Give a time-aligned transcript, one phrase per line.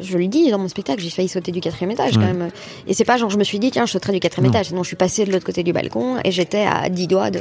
[0.00, 2.50] Je le dis dans mon spectacle, j'ai failli sauter du quatrième étage quand même.
[2.86, 4.72] Et c'est pas genre je me suis dit tiens je sauterai du quatrième étage.
[4.72, 7.40] Non, je suis passée de l'autre côté du balcon et j'étais à 10 doigts de,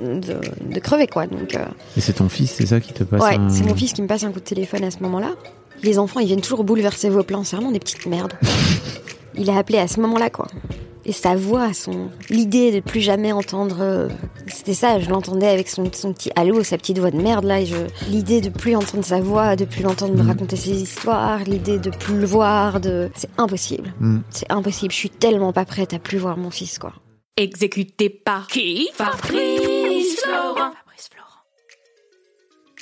[0.00, 0.40] de,
[0.74, 1.26] de crever quoi.
[1.26, 1.64] Donc euh,
[1.96, 4.02] Et c'est ton fils, c'est ça qui te passe ouais, un- c'est mon fils qui
[4.02, 5.30] me passe un coup de téléphone à ce moment-là.
[5.82, 8.34] Les enfants ils viennent toujours bouleverser vos plans, c'est vraiment des petites merdes.
[9.34, 10.46] Il a appelé à ce moment-là quoi.
[11.04, 14.08] Et sa voix, son l'idée de plus jamais entendre, euh,
[14.46, 15.00] c'était ça.
[15.00, 17.60] Je l'entendais avec son, son petit allô, sa petite voix de merde là.
[17.60, 17.76] Et je,
[18.08, 21.90] l'idée de plus entendre sa voix, de plus l'entendre me raconter ses histoires, l'idée de
[21.90, 23.92] plus le voir, de, c'est impossible.
[24.00, 24.18] Mm.
[24.30, 24.92] C'est impossible.
[24.92, 26.92] Je suis tellement pas prête à plus voir mon fils quoi.
[27.36, 28.88] Exécuté par qui?
[28.94, 30.72] Fabrice Florent.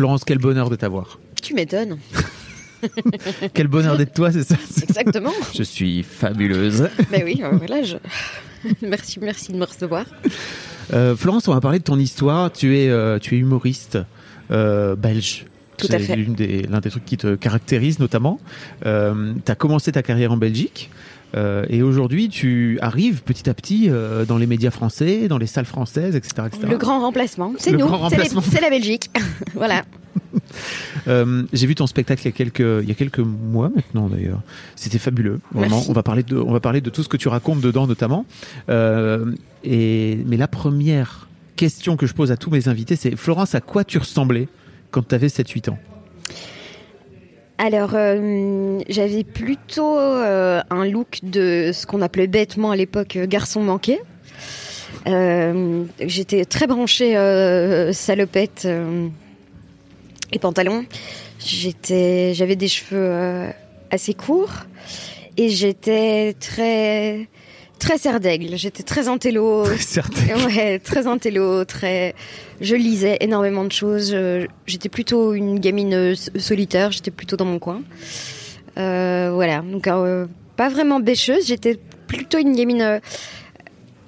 [0.00, 1.18] Florence, quel bonheur de t'avoir.
[1.42, 1.98] Tu m'étonnes.
[3.52, 5.30] Quel bonheur d'être toi, c'est ça Exactement.
[5.54, 6.88] Je suis fabuleuse.
[7.10, 7.82] ben oui, euh, voilà.
[7.82, 7.96] Je...
[8.82, 10.06] merci, merci de me recevoir.
[10.94, 12.50] Euh, Florence, on va parler de ton histoire.
[12.50, 13.98] Tu es, euh, tu es humoriste
[14.50, 15.44] euh, belge.
[15.76, 16.16] Tout à C'est fait.
[16.16, 18.40] l'une des- l'un des trucs qui te caractérise notamment.
[18.86, 20.88] Euh, tu as commencé ta carrière en Belgique.
[21.34, 25.46] Euh, et aujourd'hui, tu arrives petit à petit euh, dans les médias français, dans les
[25.46, 26.46] salles françaises, etc.
[26.46, 26.66] etc.
[26.68, 27.88] Le grand remplacement, c'est nous,
[28.42, 29.10] c'est la Belgique.
[29.54, 29.84] voilà.
[31.06, 34.08] Euh, J'ai vu ton spectacle il y a quelques, il y a quelques mois maintenant
[34.08, 34.40] d'ailleurs.
[34.76, 35.40] C'était fabuleux.
[35.52, 35.76] Vraiment.
[35.76, 35.90] Merci.
[35.90, 38.26] On va parler de, on va parler de tout ce que tu racontes dedans notamment.
[38.68, 43.60] Et mais la première question que je pose à tous mes invités, c'est Florence, à
[43.60, 44.48] quoi tu ressemblais
[44.90, 45.78] quand tu avais 7-8 ans?
[47.62, 53.26] Alors, euh, j'avais plutôt euh, un look de ce qu'on appelait bêtement à l'époque euh,
[53.26, 54.00] garçon manqué.
[55.04, 57.12] J'étais très branchée
[57.92, 58.66] salopette
[60.32, 60.86] et pantalon.
[61.38, 63.50] J'avais des cheveux
[63.90, 64.64] assez courts
[65.36, 67.28] et j'étais très
[67.80, 68.56] très serre d'aigle.
[68.56, 69.64] J'étais très intello.
[69.78, 70.46] Certains.
[70.46, 72.14] Ouais, très intello, très.
[72.60, 74.16] Je lisais énormément de choses.
[74.66, 76.92] J'étais plutôt une gamine euh, solitaire.
[76.92, 77.82] J'étais plutôt dans mon coin.
[78.78, 79.62] Euh, voilà.
[79.62, 80.26] Donc euh,
[80.56, 81.46] pas vraiment bêcheuse.
[81.46, 83.00] J'étais plutôt une gamine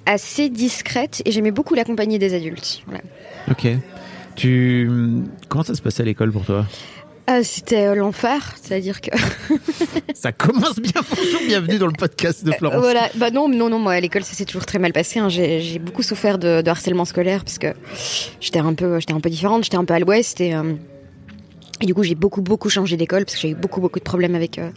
[0.05, 2.83] assez discrète et j'aimais beaucoup la compagnie des adultes.
[2.85, 3.01] Voilà.
[3.51, 3.67] Ok.
[4.35, 4.89] Tu
[5.49, 6.65] comment ça se passait à l'école pour toi?
[7.29, 9.09] Euh, C'était euh, l'enfer, c'est-à-dire que
[10.13, 11.01] Ça commence bien.
[11.15, 12.81] Bonjour, bienvenue dans le podcast de Florence.
[12.81, 13.09] voilà.
[13.15, 13.79] Bah non, non, non.
[13.79, 15.19] Moi, à l'école, ça s'est toujours très mal passé.
[15.19, 15.29] hein.
[15.29, 17.67] J'ai beaucoup souffert de, de harcèlement scolaire parce que
[18.41, 19.63] j'étais un peu, j'étais un peu différente.
[19.63, 20.73] J'étais un peu à l'ouest et, euh,
[21.79, 24.03] et du coup, j'ai beaucoup, beaucoup changé d'école parce que j'ai eu beaucoup, beaucoup de
[24.03, 24.69] problèmes avec euh,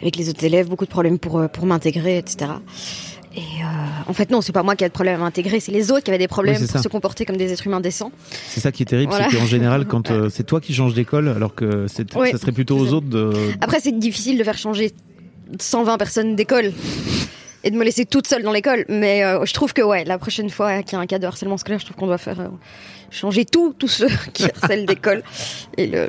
[0.00, 2.50] avec les autres élèves, beaucoup de problèmes pour euh, pour m'intégrer, etc.
[3.34, 3.64] Et euh,
[4.06, 6.02] en fait, non, c'est pas moi qui ai de problème à m'intégrer, c'est les autres
[6.04, 6.82] qui avaient des problèmes Oui, pour ça.
[6.82, 8.12] se comporter comme des êtres humains décents.
[8.48, 9.28] C'est ça qui est terrible, Voilà.
[9.30, 12.52] c'est qu'en général, quand euh, c'est toi qui changes d'école, alors que Oui, ça serait
[12.52, 13.32] plutôt aux autres de.
[13.60, 14.92] Après, c'est difficile de faire changer
[15.58, 16.72] 120 personnes d'école
[17.64, 18.84] et de me laisser toute seule dans l'école.
[18.88, 21.26] Mais euh, je trouve que ouais, la prochaine fois qu'il y a un cas de
[21.26, 22.48] harcèlement scolaire, je trouve qu'on doit faire euh,
[23.10, 25.22] changer tout, tous ceux qui harcèlent d'école
[25.78, 26.08] et le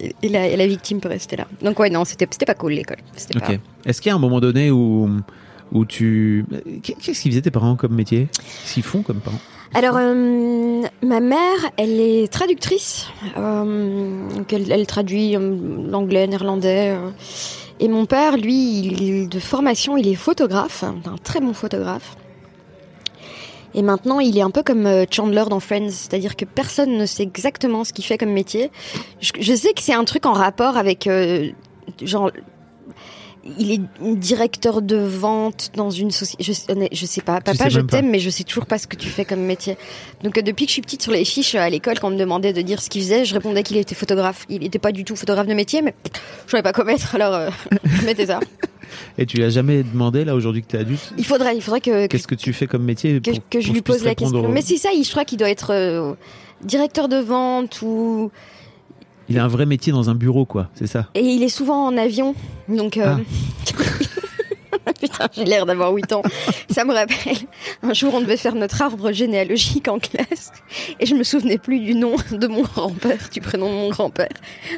[0.00, 1.46] et et la, et la victime peut rester là.
[1.62, 2.96] Donc ouais, non, c'était pas cool l'école.
[3.38, 3.52] Pas-
[3.84, 5.08] Est-ce qu'il y a un moment donné où
[5.72, 6.44] où tu
[6.82, 8.28] qu'est-ce qu'ils faisaient tes parents comme métier?
[8.66, 9.40] Qu'ils font comme parents?
[9.74, 13.06] Alors, euh, ma mère, elle est traductrice.
[13.38, 16.94] Euh, elle, traduit euh, l'anglais, néerlandais.
[17.80, 22.16] et mon père, lui, de formation, il est photographe, un très bon photographe.
[23.74, 27.22] Et maintenant, il est un peu comme Chandler dans Friends, c'est-à-dire que personne ne sait
[27.22, 28.70] exactement ce qu'il fait comme métier.
[29.20, 31.08] Je, sais que c'est un truc en rapport avec,
[32.02, 32.30] genre,
[33.58, 33.80] il est
[34.16, 36.44] directeur de vente dans une société.
[36.44, 36.52] Je,
[36.92, 37.40] je sais pas.
[37.40, 39.76] Papa, sais je t'aime, mais je sais toujours pas ce que tu fais comme métier.
[40.22, 42.12] Donc euh, depuis que je suis petite sur les fiches euh, à l'école, quand on
[42.12, 44.46] me demandait de dire ce qu'il faisait, je répondais qu'il était photographe.
[44.48, 45.94] Il était pas du tout photographe de métier, mais
[46.46, 47.50] je savais pas quoi mettre, alors euh,
[47.84, 48.40] je mettais ça.
[49.18, 51.62] Et tu lui as jamais demandé, là, aujourd'hui que tu es adulte, Il faudrait, il
[51.62, 53.82] faudrait que, que, qu'est-ce que tu fais comme métier que, pour- que je pour lui
[53.82, 54.48] pose la question.
[54.50, 56.12] Mais c'est ça, je crois qu'il doit être euh,
[56.62, 58.30] directeur de vente ou
[59.32, 61.08] Il a un vrai métier dans un bureau, quoi, c'est ça?
[61.14, 62.34] Et il est souvent en avion.
[62.68, 63.16] Donc euh,
[65.00, 66.22] Putain, j'ai l'air d'avoir 8 ans.
[66.68, 67.38] Ça me rappelle.
[67.82, 70.52] Un jour, on devait faire notre arbre généalogique en classe.
[71.00, 74.28] Et je me souvenais plus du nom de mon grand-père, du prénom de mon grand-père.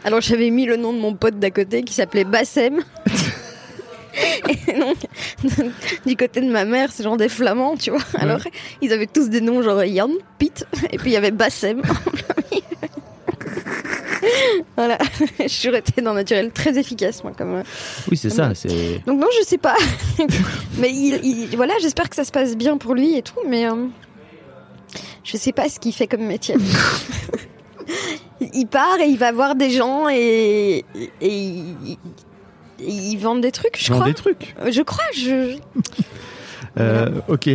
[0.05, 2.81] Alors, j'avais mis le nom de mon pote d'à côté qui s'appelait Bassem.
[4.69, 4.97] Et donc,
[6.07, 8.05] du côté de ma mère, c'est genre des flamands, tu vois.
[8.15, 8.41] Alors,
[8.83, 11.83] ils avaient tous des noms genre Jan, Pete, et puis il y avait Bassem.
[14.77, 14.99] voilà,
[15.41, 17.55] je suis restée dans naturel très efficace, moi, comme.
[17.57, 17.63] euh,
[18.11, 19.01] Oui, c'est ça, c'est...
[19.07, 19.77] donc non, je sais pas.
[20.79, 23.67] mais il, il- voilà, j'espère que ça se passe bien pour lui et tout, mais
[23.69, 23.87] euh,
[25.23, 26.57] je sais pas ce qu'il fait comme métier.
[28.53, 31.99] il part et il va voir des gens et, et il, il-
[32.87, 34.09] il vend des trucs, je Vend crois.
[34.09, 34.55] des trucs.
[34.71, 35.57] Je crois, je.
[36.79, 37.49] Euh, ok.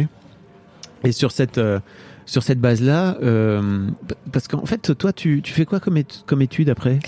[1.03, 1.79] Et sur cette, euh,
[2.29, 3.87] sur cette base-là, euh,
[4.31, 6.99] parce qu'en fait, toi, tu, tu fais quoi comme, comme étude après?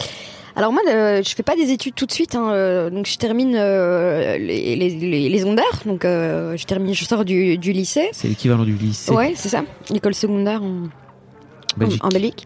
[0.55, 2.35] Alors moi, euh, je fais pas des études tout de suite.
[2.35, 5.43] hein, euh, donc je termine euh, les, les, les.
[5.43, 8.09] Donc je termine, je sors du, du lycée.
[8.11, 9.63] C'est l'équivalent du lycée Ouais, c'est ça.
[9.91, 10.89] L'école secondaire en,
[11.77, 12.03] Belgique.
[12.03, 12.45] en, en Belgique.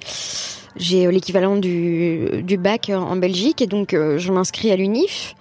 [0.75, 5.33] J'ai l'équivalent du, du bac en Belgique et donc je m'inscris à l'UNIF.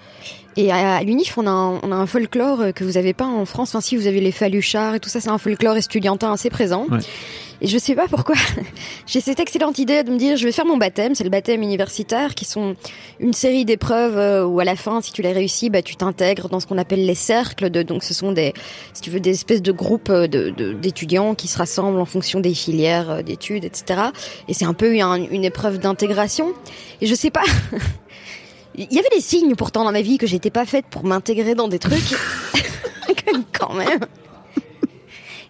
[0.56, 3.26] Et à, l'UNIF, on a, un, on a un folklore euh, que vous avez pas
[3.26, 3.70] en France.
[3.70, 6.86] Enfin, si vous avez les Faluchards et tout ça, c'est un folklore estudiantin assez présent.
[6.90, 6.98] Ouais.
[7.60, 8.34] Et je sais pas pourquoi.
[9.06, 11.14] J'ai cette excellente idée de me dire, je vais faire mon baptême.
[11.14, 12.76] C'est le baptême universitaire, qui sont
[13.20, 16.48] une série d'épreuves euh, où à la fin, si tu les réussis, bah, tu t'intègres
[16.48, 17.70] dans ce qu'on appelle les cercles.
[17.70, 18.52] De, donc, ce sont des,
[18.92, 22.04] si tu veux, des espèces de groupes euh, de- de- d'étudiants qui se rassemblent en
[22.04, 24.00] fonction des filières d'études, etc.
[24.48, 26.52] Et c'est un peu un- une épreuve d'intégration.
[27.00, 27.42] Et je sais pas.
[28.76, 31.54] Il y avait des signes pourtant dans ma vie que j'étais pas faite pour m'intégrer
[31.54, 32.14] dans des trucs.
[33.52, 34.00] Quand même.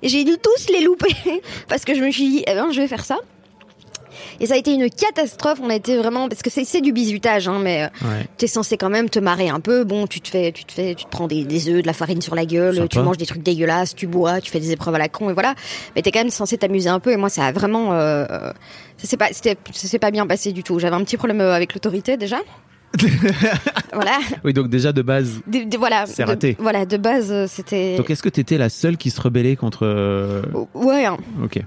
[0.03, 1.15] Et j'ai dû tous les louper
[1.69, 3.19] parce que je me suis dit, eh ben, je vais faire ça.
[4.41, 5.61] Et ça a été une catastrophe.
[5.63, 8.27] On a été vraiment parce que c'est c'est du bizutage, hein, mais euh, Ouais.
[8.37, 9.85] t'es censé quand même te marrer un peu.
[9.85, 11.93] Bon, tu te fais, tu te fais, tu te prends des, des œufs, de la
[11.93, 12.89] farine sur la gueule, Sympa.
[12.89, 15.33] tu manges des trucs dégueulasses, tu bois, tu fais des épreuves à la con et
[15.33, 15.55] voilà.
[15.95, 17.13] Mais t'es quand même censé t'amuser un peu.
[17.13, 18.27] Et moi, ça a vraiment, euh,
[18.99, 20.79] ça s'est pas, c'était, ça s'est pas bien passé du tout.
[20.81, 22.39] J'avais un petit problème euh, avec l'autorité déjà.
[23.93, 25.41] Voilà, Oui, donc déjà de base.
[25.47, 26.07] De- de- voilà.
[26.07, 26.57] C'est de- raté.
[26.59, 27.97] voilà, de base, euh, c'était.
[27.97, 29.85] Donc est-ce que tu étais la seule qui se rebellait contre...
[29.87, 30.43] euh,
[30.75, 31.05] Ouais.
[31.07, 31.17] hein.
[31.43, 31.61] Ok.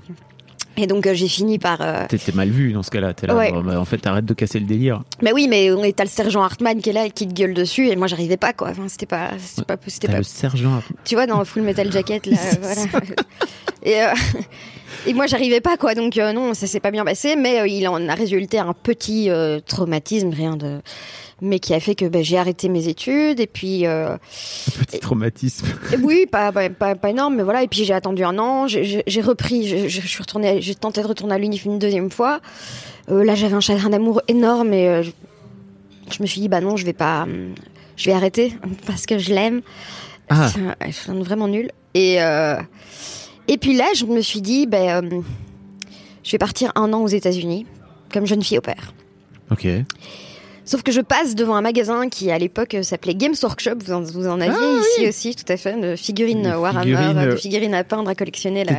[0.80, 1.82] Et donc euh, j'ai fini par.
[1.82, 3.14] euh, T'étais mal vu dans ce cas-là.
[3.16, 3.52] T'es là, Ouais.
[3.52, 5.02] bah, en fait, arrête de casser le délire.
[5.24, 7.34] Mais oui, mais on est t'as le sergent Hartmann qui est là et qui te
[7.34, 8.70] gueule dessus et moi j'arrivais pas quoi.
[8.70, 10.18] Enfin, c'était pas, c'était pas, c'était pas.
[10.18, 10.84] le sergent.
[11.04, 13.06] Tu vois dans Full Metal Jacket là, voilà.
[13.82, 14.08] Et euh,
[15.06, 15.94] et moi j'arrivais pas quoi.
[15.96, 18.74] Donc euh, non, ça s'est pas bien passé, mais euh, il en a résulté un
[18.74, 20.80] petit euh, traumatisme, rien de,
[21.42, 23.86] mais qui a fait que ben, j'ai arrêté mes études et puis.
[24.80, 25.68] Petit traumatisme.
[25.94, 27.64] Et Oui, pas, pas, pas, pas énorme, mais voilà.
[27.64, 31.08] Et puis j'ai attendu un an, j'ai- repris, je, je suis retournée, j'ai tenté de
[31.08, 32.40] retourner à l'UNIF une deuxième fois.
[33.10, 35.12] Là, j'avais un chagrin d'amour énorme et je,
[36.12, 37.26] je me suis dit, bah non, je vais pas,
[37.96, 38.54] je vais arrêter
[38.88, 39.62] parce que je l'aime.
[40.30, 40.50] Ah.
[40.54, 41.72] C'est un- Je suis vraiment nulle.
[41.94, 42.18] Et,
[43.48, 45.22] et puis là, je me suis dit, ben, euh,
[46.24, 47.66] je vais partir un an aux États-Unis
[48.12, 48.94] comme jeune fille au père.
[49.52, 49.68] Ok.
[50.66, 53.76] Sauf que je passe devant un magasin qui à l'époque euh, s'appelait Games Workshop.
[53.86, 57.18] Vous en, vous en aviez Ah, ici aussi, tout à fait, de figurines Warhammer, figurines,
[57.18, 58.74] euh, de euh, figurines à peindre, à collectionner, là,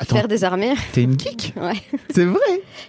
[0.00, 0.72] Attends, faire des armées.
[0.94, 1.74] t'es une geek Ouais.
[2.14, 2.40] C'est vrai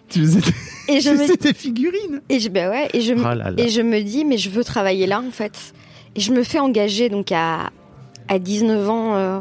[0.07, 0.39] Tu faisais
[0.87, 3.35] Et je tu me, faisais tes figurines et je, ben ouais, et je, me- là
[3.35, 3.51] là.
[3.57, 5.73] et je me dis, mais je veux travailler là en fait.
[6.15, 7.69] Et je me fais engager donc à
[8.29, 9.39] à 19 ans euh,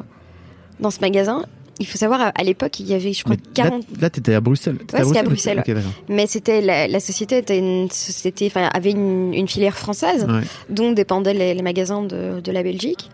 [0.80, 1.44] dans ce magasin.
[1.78, 4.34] Il faut savoir, à- l'époque, il y avait, je crois, Mais 40 Là, là, t'étais
[4.34, 4.78] à Bruxelles.
[4.92, 5.62] Ouais, c'était à Bruxelles.
[6.08, 10.40] Mais c'était la, la société était une société, enfin avait une, une filière française Ouais.
[10.70, 13.10] dont dépendaient les, les magasins de, de la Belgique.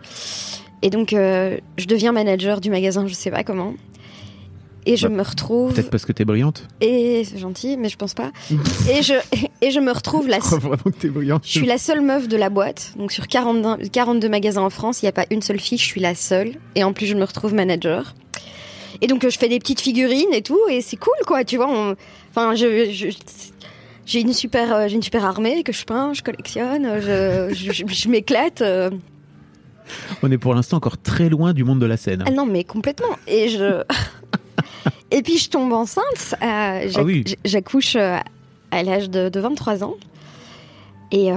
[0.81, 3.73] Et donc euh, je deviens manager du magasin, je sais pas comment.
[4.85, 6.67] Et je Bah, me retrouve Peut-être parce que t'es brillante.
[6.81, 8.31] et c'est gentil, mais je pense pas.
[8.89, 9.13] et je
[9.61, 11.43] et je me retrouve la Je crois vraiment que t'es brillante.
[11.45, 12.91] je suis la seule meuf de la boîte.
[12.97, 15.85] Donc sur 42, 42 magasins en France, il n'y a pas une seule fille, je
[15.85, 16.53] suis la seule.
[16.75, 18.13] Et en plus, je me retrouve manager.
[19.03, 21.57] Et donc, euh, je fais des petites figurines et tout, et c'est cool, quoi, tu
[21.57, 21.69] vois.
[21.69, 21.95] on-
[22.31, 23.09] Enfin, je, je-
[24.05, 27.71] j'ai une super, euh, j'ai une super armée que je peins, je collectionne, je, je,
[27.73, 28.61] je- je m'éclate.
[28.61, 28.89] euh.
[30.23, 32.23] On est pour l'instant encore très loin du monde de la scène.
[32.25, 33.15] Ah non, mais complètement.
[33.27, 33.83] Et je,
[35.11, 36.35] et puis je tombe enceinte.
[36.41, 37.23] euh, Ah oui.
[37.45, 38.23] J'accouche à
[38.71, 39.95] l'âge de, de 23 ans.
[41.11, 41.27] Et,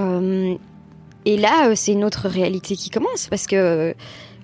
[1.25, 3.93] et là, c'est une autre réalité qui commence parce que.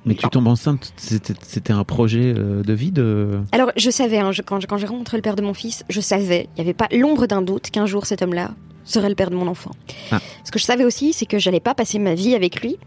[0.05, 3.39] Mais tu tombes enceinte, c'était un projet euh, de vie de...
[3.51, 6.01] Alors, je savais, hein, je- quand, quand j'ai rencontré le père de mon fils, je
[6.01, 8.51] savais, il n'y avait pas l'ombre d'un doute qu'un jour cet homme-là
[8.83, 9.71] serait le père de mon enfant.
[10.11, 10.19] Ah.
[10.43, 12.77] Ce que je savais aussi, c'est que j'allais pas passer ma vie avec lui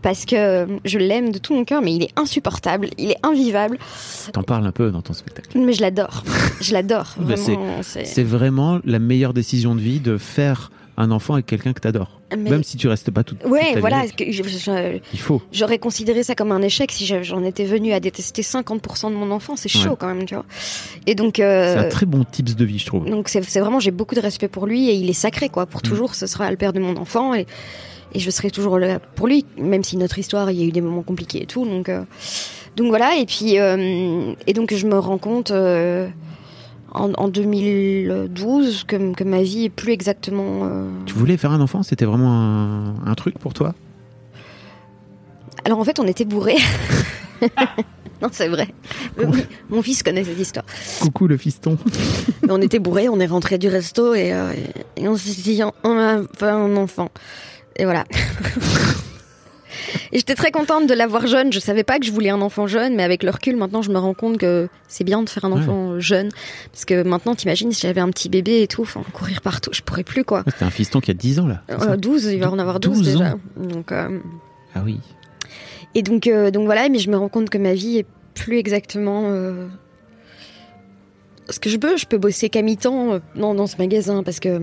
[0.00, 3.18] parce que euh, je l'aime de tout mon cœur, mais il est insupportable, il est
[3.22, 3.78] invivable,
[4.32, 5.58] T'en parles un peu dans ton spectacle.
[5.58, 6.22] mais je l'adore.
[6.62, 7.14] Je l'adore.
[7.82, 12.20] C'est vraiment la meilleure décision de vie de faire un enfant avec quelqu'un que t'adores.
[12.36, 14.04] Mais- Même si tu restes pas toute, toute Ouais, ta voilà.
[14.06, 14.12] vie.
[14.12, 15.40] que je- je- Il faut.
[15.52, 19.30] J'aurais considéré ça comme un échec si j'en étais venue à détester 50% de mon
[19.30, 19.56] enfant.
[19.56, 19.96] C'est chaud Ouais.
[19.98, 20.44] quand même, tu vois.
[21.06, 23.08] Et donc, euh, C'est un très bon tips de vie, je trouve.
[23.08, 25.66] donc c'est vraiment, j'ai beaucoup de respect pour lui et il est sacré, quoi.
[25.66, 27.46] Pour toujours, ce sera le père de mon enfant et,
[28.12, 30.72] et je serai toujours là pour lui, même si notre histoire, il y a eu
[30.72, 31.64] des moments compliqués et tout.
[31.64, 32.02] Donc, euh,
[32.76, 33.16] donc voilà.
[33.16, 35.50] Et puis, euh, et donc je me rends compte
[36.94, 40.60] en, en 2012 que, que ma vie est plus exactement.
[40.64, 43.74] euh, Tu voulais faire un enfant C'était vraiment un, un truc pour toi?
[45.64, 46.56] Alors en fait, on était bourrés.
[48.22, 48.68] non, c'est vrai.
[49.70, 50.64] Mon fils connaît cette histoire.
[51.00, 51.78] Coucou le fiston.
[52.48, 54.52] On était bourrés, on est rentré du resto et, euh,
[54.96, 57.08] et on s'est dit on va faire un enfant.
[57.76, 58.04] Et voilà.
[60.12, 61.52] et j'étais très contente de l'avoir jeune.
[61.52, 63.90] Je savais pas que je voulais un enfant jeune, mais avec le recul, maintenant, je
[63.90, 65.60] me rends compte que c'est bien de faire un Ouais.
[65.62, 66.28] enfant jeune.
[66.72, 69.82] Parce que maintenant, t'imagines, si j'avais un petit bébé et tout, enfin, courir partout, je
[69.82, 70.42] pourrais plus, quoi.
[70.46, 71.62] C'était un fiston qui a 10 ans là.
[71.68, 73.34] c'est ça Euh, 12, il va en avoir 12, 12 déjà.
[73.56, 74.18] Donc, euh,
[74.74, 75.00] Ah oui.
[75.94, 78.58] Et donc, euh, donc voilà, mais je me rends compte que ma vie est plus
[78.58, 79.68] exactement euh,
[81.50, 81.96] ce que je peux.
[81.96, 84.60] Je peux bosser qu'à mi-temps euh, dans, dans ce magasin parce que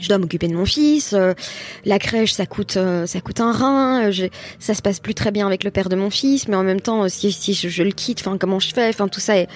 [0.00, 1.12] je dois m'occuper de mon fils.
[1.12, 1.34] euh,
[1.84, 4.10] la crèche, ça coûte, euh, ça coûte un rein.
[4.10, 6.64] euh, ça se passe plus très bien avec le père de mon fils, mais en
[6.64, 9.48] même temps, si, je, le quitte, enfin comment je fais, enfin tout ça est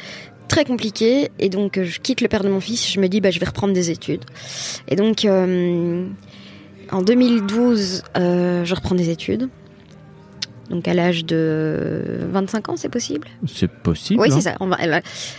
[0.48, 1.30] très compliqué.
[1.38, 2.90] Et donc, je quitte le père de mon fils.
[2.90, 4.24] Je me dis, bah, je vais reprendre des études.
[4.88, 5.26] Et donc,
[6.90, 9.48] en 2012, euh, je reprends des études.
[10.70, 13.26] Donc à l'âge de 25 ans, c'est possible?
[13.46, 14.20] C'est possible.
[14.20, 14.56] Oui, hein c'est ça.
[14.60, 14.76] On va-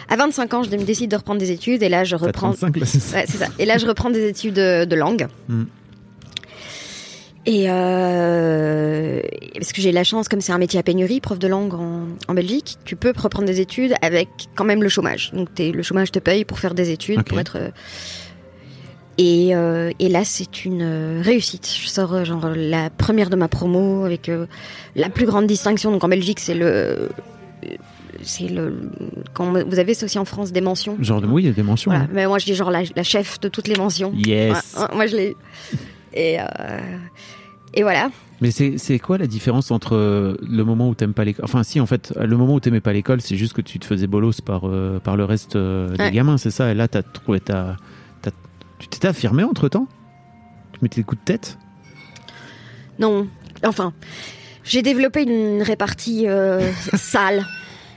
[0.10, 2.52] à 25 ans, je décide de reprendre des études et là, je reprends.
[2.54, 3.18] 35, là, c'est ça.
[3.18, 3.48] Ouais, c'est ça.
[3.60, 5.28] Et là, je reprends des études de, de langue.
[5.48, 5.64] Mm.
[7.46, 9.22] Et euh,
[9.56, 12.08] parce que j'ai la chance, comme c'est un métier à pénurie, prof de langue en,
[12.28, 15.32] en Belgique, tu peux reprendre des études avec quand même le chômage.
[15.34, 17.58] Donc t'es- le chômage te paye pour faire des études, pour être.
[19.20, 21.70] Euh, Et, euh, et là, c'est une euh, réussite.
[21.82, 24.46] Je sors euh, genre la première de ma promo avec euh,
[24.96, 25.92] la plus grande distinction.
[25.92, 27.10] Donc en Belgique, c'est le,
[28.22, 28.90] c'est le
[29.34, 30.98] quand vous avez aussi en France des mentions?
[31.02, 31.92] Genre de oui, il y a des mentions.
[31.92, 32.06] Voilà.
[32.06, 32.10] hein.
[32.14, 34.14] Mais moi, je dis genre la, la chef de toutes les mentions.
[34.16, 34.76] Yes.
[34.80, 35.36] Ouais, moi, je l'ai eu.
[36.14, 36.44] Et, euh,
[37.74, 38.10] et voilà.
[38.42, 41.86] Mais c'est quoi la différence entre le moment où t'aimes pas l'école Enfin, si, en
[41.86, 44.62] fait, le moment où t'aimais pas l'école, c'est juste que tu te faisais bolos par,
[45.04, 46.12] par le reste des Ouais.
[46.12, 46.72] gamins, c'est ça?
[46.72, 47.76] Et là, t'as trouvé ta.
[48.80, 49.88] Tu t'étais affirmé entre temps
[50.74, 51.58] Tu mettais des coups de tête?
[52.98, 53.28] Non,
[53.66, 53.94] enfin,
[54.64, 57.46] j'ai développé une répartie euh, sale,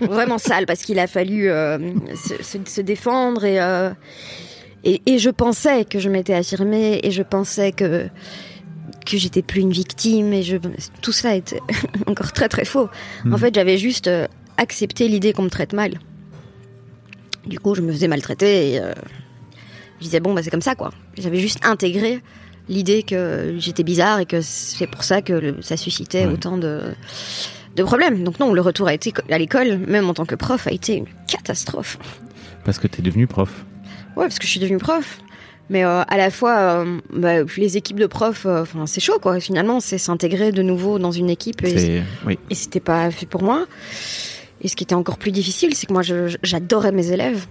[0.00, 1.78] vraiment sale, parce qu'il a fallu euh,
[2.14, 3.90] se, se- se défendre et, euh,
[4.84, 8.06] et et je pensais que je m'étais affirmée et je pensais que
[9.06, 10.56] que j'étais plus une victime et je
[11.00, 11.60] tout ça était
[12.06, 12.88] encore très très faux.
[13.26, 13.38] En Mhm.
[13.38, 14.08] fait, j'avais juste
[14.56, 15.94] accepté l'idée qu'on me traite mal.
[17.46, 18.78] Du coup, je me faisais maltraiter et
[20.02, 20.90] je disais bon bah c'est comme ça quoi.
[21.16, 22.20] J'avais juste intégré
[22.68, 26.32] l'idée que j'étais bizarre et que c'est pour ça que le- ça suscitait Ouais.
[26.32, 26.80] autant de,
[27.76, 28.24] de problèmes.
[28.24, 30.94] Donc non, le retour a été à l'école, même en tant que prof, a été
[30.96, 31.98] une catastrophe.
[32.64, 33.64] Parce que t'es devenu prof.
[34.16, 35.18] Ouais, parce que je suis devenue prof.
[35.70, 39.40] Mais euh, à la fois, euh, bah, les équipes de profs, euh, c'est chaud quoi.
[39.40, 42.02] Finalement, c'est s'intégrer de nouveau dans une équipe et.
[42.26, 42.38] Oui.
[42.50, 43.66] et c'était pas fait pour moi.
[44.60, 46.02] Et ce qui était encore plus difficile, c'est que moi,
[46.42, 47.46] j'adorais mes élèves.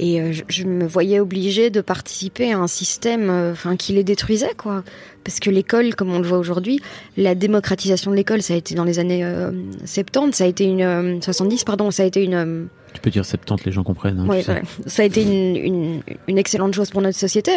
[0.00, 3.92] Et euh, je, je me voyais obligée de participer à un système euh, enfin, qui
[3.92, 4.84] les détruisait, quoi.
[5.24, 6.80] Parce que l'école, comme on le voit aujourd'hui,
[7.16, 9.50] la démocratisation de l'école, ça a été dans les années euh,
[9.84, 10.82] 70, ça a été une...
[10.82, 12.34] euh, 70, pardon, ça a été une...
[12.34, 12.64] euh,
[12.94, 14.20] Tu peux dire 70, les gens comprennent.
[14.20, 14.62] hein, Ouais, ouais.
[14.86, 17.50] Ça a été une, une, une excellente chose pour notre société.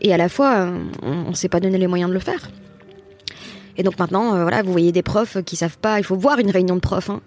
[0.00, 2.50] Et à la fois, euh, on ne s'est pas donné les moyens de le faire.
[3.76, 5.98] Et donc maintenant, euh, voilà, vous voyez des profs qui savent pas.
[6.00, 7.10] Il faut voir une réunion de profs.
[7.10, 7.20] hein.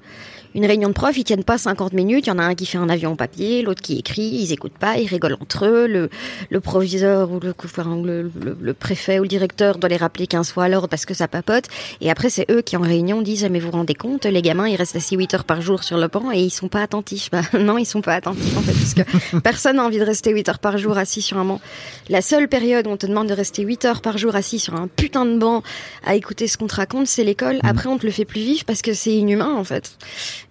[0.54, 2.28] Une réunion de profs, ils tiennent pas 50 minutes.
[2.28, 4.24] Il y en a un qui fait un avion en papier, l'autre qui écrit.
[4.24, 5.88] Ils écoutent pas, ils rigolent entre eux.
[5.88, 6.10] Le,
[6.50, 10.28] le proviseur ou le, enfin, le, le- le préfet ou le directeur doit les rappeler
[10.28, 11.66] 15 fois à l'ordre parce que ça papote.
[12.02, 14.42] Et après, c'est eux qui en réunion disent ah, mais vous vous rendez compte, les
[14.42, 16.82] gamins, ils restent assis 8 heures par jour sur le banc et ils sont pas
[16.82, 17.30] attentifs.
[17.32, 20.32] Bah, non, ils sont pas attentifs en fait, parce que personne n'a envie de rester
[20.32, 21.62] 8 heures par jour assis sur un banc.
[22.10, 24.76] La seule période où on te demande de rester 8 heures par jour assis sur
[24.76, 25.64] un putain de banc
[26.06, 27.60] à écouter ce qu'on te raconte, c'est l'école.
[27.64, 29.98] Après, on te le fait plus vif parce que c'est inhumain en fait.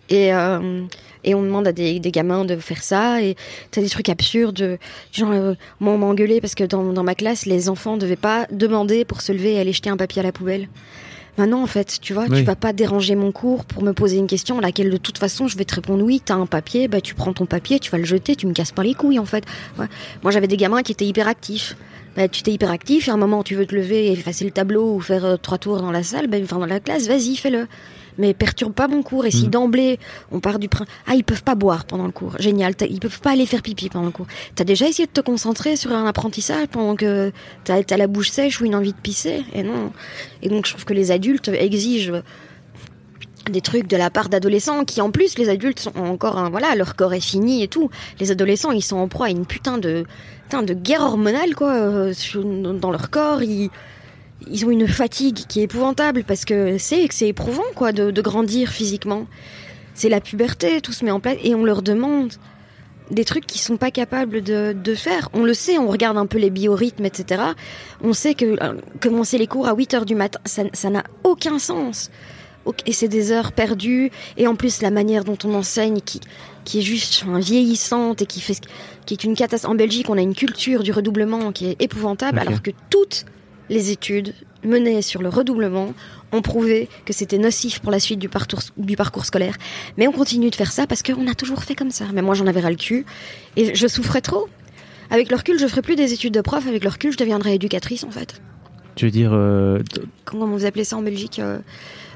[0.09, 0.83] Et, euh,
[1.25, 3.23] et on demande à des, des gamins de faire ça.
[3.23, 3.37] Et
[3.71, 4.79] t'as des trucs absurdes.
[5.13, 8.17] Genre, euh, moi, on m'a engueulé parce que dans, dans ma classe, les enfants devaient
[8.17, 10.69] pas demander pour se lever et aller jeter un papier à la poubelle.
[11.39, 12.39] Maintenant, en fait, tu vois, Oui.
[12.39, 15.17] tu vas pas déranger mon cours pour me poser une question à laquelle de toute
[15.17, 16.21] façon je vais te répondre oui.
[16.23, 18.73] T'as un papier, bah tu prends ton papier, tu vas le jeter, tu me casses
[18.73, 19.45] pas les couilles en fait.
[19.79, 19.87] Ouais.
[20.23, 21.77] Moi, j'avais des gamins qui étaient hyperactifs.
[22.17, 24.51] Bah, tu t'es hyperactif, et à un moment tu veux te lever et effacer le
[24.51, 27.37] tableau ou faire euh, trois tours dans la salle, bah, enfin dans la classe, vas-y,
[27.37, 27.69] fais-le.
[28.19, 29.27] Mais perturbe pas mon cours.
[29.27, 29.99] Et si d'emblée
[30.31, 32.75] on part du principe, ah ils peuvent pas boire pendant le cours, génial.
[32.89, 34.27] Ils peuvent pas aller faire pipi pendant le cours.
[34.55, 37.33] T'as déjà essayé de te concentrer sur un apprentissage pendant que
[37.65, 39.45] t'as as la bouche sèche ou une envie de pisser?
[39.55, 39.93] Et non.
[40.43, 42.23] Et donc je trouve que les adultes exigent
[43.49, 46.75] des trucs de la part d'adolescents qui en plus les adultes sont encore un, voilà
[46.75, 47.91] leur corps est fini et tout
[48.21, 50.05] les adolescents ils sont en proie à une putain de
[50.45, 53.71] putain de guerre hormonale quoi euh, dans leur corps ils
[54.49, 58.11] ils ont une fatigue qui est épouvantable parce que c'est que c'est éprouvant quoi de,
[58.11, 59.27] de grandir physiquement
[59.95, 62.33] c'est la puberté tout se met en place et on leur demande
[63.11, 65.29] des trucs qu'ils sont pas capables de, de faire.
[65.33, 67.43] On le sait, on regarde un peu les biorhythmes, etc.
[68.03, 71.59] On sait que euh, commencer les cours à 8 heures du matin, ça n'a aucun
[71.59, 72.11] sens.
[72.87, 74.11] Et c'est des heures perdues.
[74.37, 76.21] Et en plus, la manière dont on enseigne, qui,
[76.65, 78.61] qui est juste enfin, vieillissante et qui, fait,
[79.07, 79.73] qui est une catastrophe.
[79.73, 83.25] En Belgique, on a une culture du redoublement qui est épouvantable, alors que toutes
[83.71, 85.95] les études menées sur le redoublement
[86.33, 89.57] ont prouvé que c'était nocif pour la suite du parcours, du parcours scolaire.
[89.97, 92.05] Mais on continue de faire ça parce qu'on a toujours fait comme ça.
[92.13, 93.07] Mais moi, j'en avais ras le cul.
[93.57, 94.49] Et je souffrais trop.
[95.11, 96.67] Avec le recul, je ferais plus des études de prof.
[96.69, 98.41] Avec le recul, je deviendrais éducatrice, en fait.
[98.97, 99.31] Tu veux dire.
[99.33, 99.79] euh,
[100.25, 101.59] Comment vous appelez ça en Belgique euh,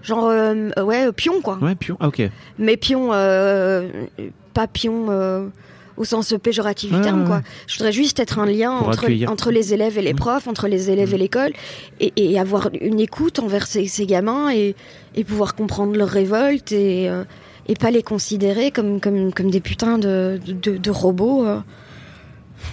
[0.03, 1.59] Genre, euh, ouais, euh, pion, quoi.
[1.63, 1.97] Ouais, pion.
[1.99, 2.23] Ah, ok.
[2.59, 5.51] Mais pion, pas pion
[5.97, 7.43] au sens péjoratif du terme, quoi.
[7.69, 10.19] Je voudrais juste être un lien entre, entre les élèves et les Mhm.
[10.19, 11.53] profs, entre les élèves et l'école,
[12.01, 14.75] et, et avoir une écoute envers ces, ces gamins et,
[15.15, 17.23] et pouvoir comprendre leurs révoltes et, euh,
[17.69, 21.61] et pas les considérer comme, comme, comme des putains de, de, de robots euh,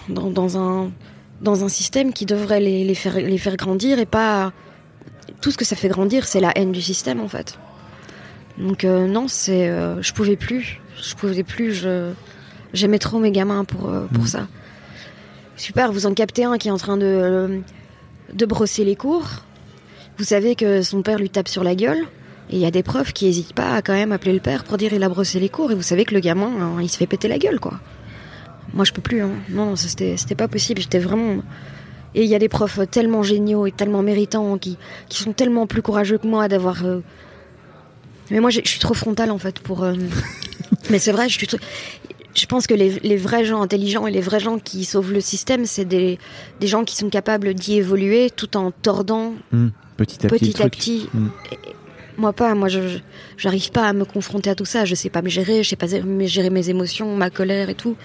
[0.10, 0.92] dans, dans, un,
[1.42, 4.52] dans un système qui devrait les, les, faire, les faire grandir et pas.
[5.42, 7.58] Tout ce que ça fait grandir, c'est la haine du système en fait.
[8.58, 11.74] Donc euh, non, c'est, euh, je pouvais plus, je pouvais plus.
[11.74, 12.12] Je,
[12.74, 14.28] j'aimais trop mes gamins pour euh, pour Mhm.
[14.30, 14.48] ça.
[15.58, 17.60] Super, vous en captez un qui est en train de euh,
[18.34, 19.28] de brosser les cours.
[20.18, 22.00] Vous savez que son père lui tape sur la gueule.
[22.50, 24.64] Et il y a des profs qui hésitent pas à quand même appeler le père
[24.66, 25.72] pour dire il a brossé les cours.
[25.72, 27.80] Et vous savez que le gamin, hein, il se fait péter la gueule, quoi.
[28.74, 29.22] Moi, je peux plus.
[29.22, 29.30] Hein.
[29.50, 30.82] Non, non, c'était, pas possible.
[30.82, 31.42] J'étais vraiment.
[32.14, 35.66] Et il y a des profs tellement géniaux et tellement méritants qui, qui sont tellement
[35.66, 36.84] plus courageux que moi d'avoir.
[36.86, 37.00] euh,
[38.32, 39.84] Mais moi, je suis trop frontale en fait pour.
[39.84, 39.96] euh,
[40.90, 41.48] Mais c'est vrai, je suis.
[42.34, 45.20] Je pense que les, les vrais gens intelligents et les vrais gens qui sauvent le
[45.22, 46.18] système, c'est des,
[46.60, 50.52] des gens qui sont capables d'y évoluer tout en tordant Hmm, Petit à petit.
[50.52, 51.10] petit à petit.
[51.14, 51.28] Mm.
[51.52, 51.76] Et- et
[52.18, 52.80] Moi pas, moi je
[53.38, 55.76] j'arrive pas à me confronter à tout ça, je sais pas me gérer, je sais
[55.76, 57.96] pas gérer mes émotions, ma colère et tout.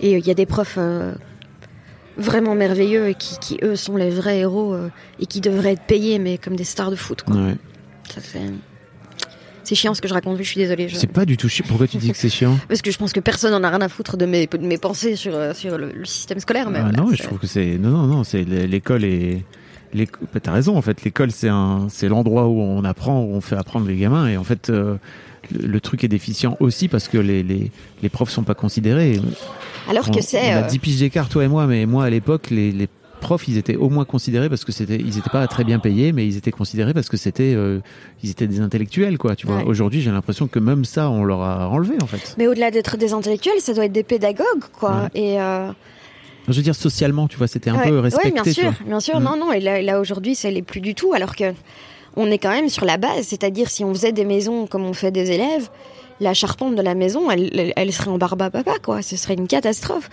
[0.00, 1.12] Et il y a des profs euh,
[2.16, 5.86] vraiment merveilleux et qui, qui eux sont les vrais héros euh, et qui devraient être
[5.86, 7.36] payés mais comme des stars de foot quoi.
[7.36, 7.56] Ouais.
[8.12, 8.20] Ça,
[9.64, 10.88] c'est chiant ce que je raconte, je suis désolée.
[10.88, 11.64] je- C'est pas du tout chiant.
[11.68, 13.80] Pourquoi tu dis que c'est chiant Parce que je pense que personne en a rien
[13.80, 16.70] à foutre de mes, de mes pensées sur, euh, sur le, le système scolaire.
[16.70, 17.78] Mais Ah, voilà, Non, je trouve que c'est.
[17.78, 19.44] Non, non, non, c'est l'é- l'école et.
[19.94, 21.04] l'éc- bah, T'as raison, en fait.
[21.04, 24.26] L'école, c'est un, l'endroit où on apprend, où on fait apprendre les gamins.
[24.28, 24.96] Et en fait, euh,
[25.52, 27.70] le, le truc est déficient aussi parce que les, les,
[28.02, 29.20] les profs sont pas considérés.
[29.88, 30.54] Alors on, que c'est.
[30.54, 32.88] on a euh, 10 piges d'écart, toi et moi, mais moi, à l'époque, les, les
[33.22, 36.12] profs, ils étaient au moins considérés parce que c'était, ils étaient pas très bien payés,
[36.12, 37.80] mais ils étaient considérés parce que c'était, euh,
[38.22, 39.34] ils étaient des intellectuels, quoi.
[39.34, 39.56] Tu vois.
[39.58, 39.64] Ouais.
[39.64, 42.34] Aujourd'hui, j'ai l'impression que même ça, on leur a enlevé, en fait.
[42.36, 44.44] Mais au-delà d'être des intellectuels, ça doit être des pédagogues,
[44.78, 45.08] quoi.
[45.14, 45.40] Et.
[45.40, 45.70] euh,
[46.48, 48.32] Je veux dire, socialement, tu vois, c'était un Ouais, peu respecté.
[48.32, 49.18] bien tu sûr, bien sûr.
[49.20, 49.24] Mm.
[49.24, 49.52] Non, non.
[49.52, 51.14] Et là, là aujourd'hui, ça l'est plus du tout.
[51.14, 51.54] Alors que
[52.16, 54.92] on est quand même sur la base, c'est-à-dire si on faisait des maisons comme on
[54.92, 55.70] fait des élèves,
[56.20, 59.00] la charpente de la maison, elle, elle, elle serait en barbe à papa, quoi.
[59.02, 60.10] Ce serait une catastrophe.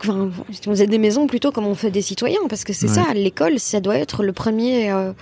[0.00, 0.30] Enfin,
[0.66, 2.94] on faisait des maisons plutôt comme on fait des citoyens, parce que c'est Ouais.
[2.94, 4.90] ça, l'école, ça doit être le premier.
[4.92, 5.12] euh,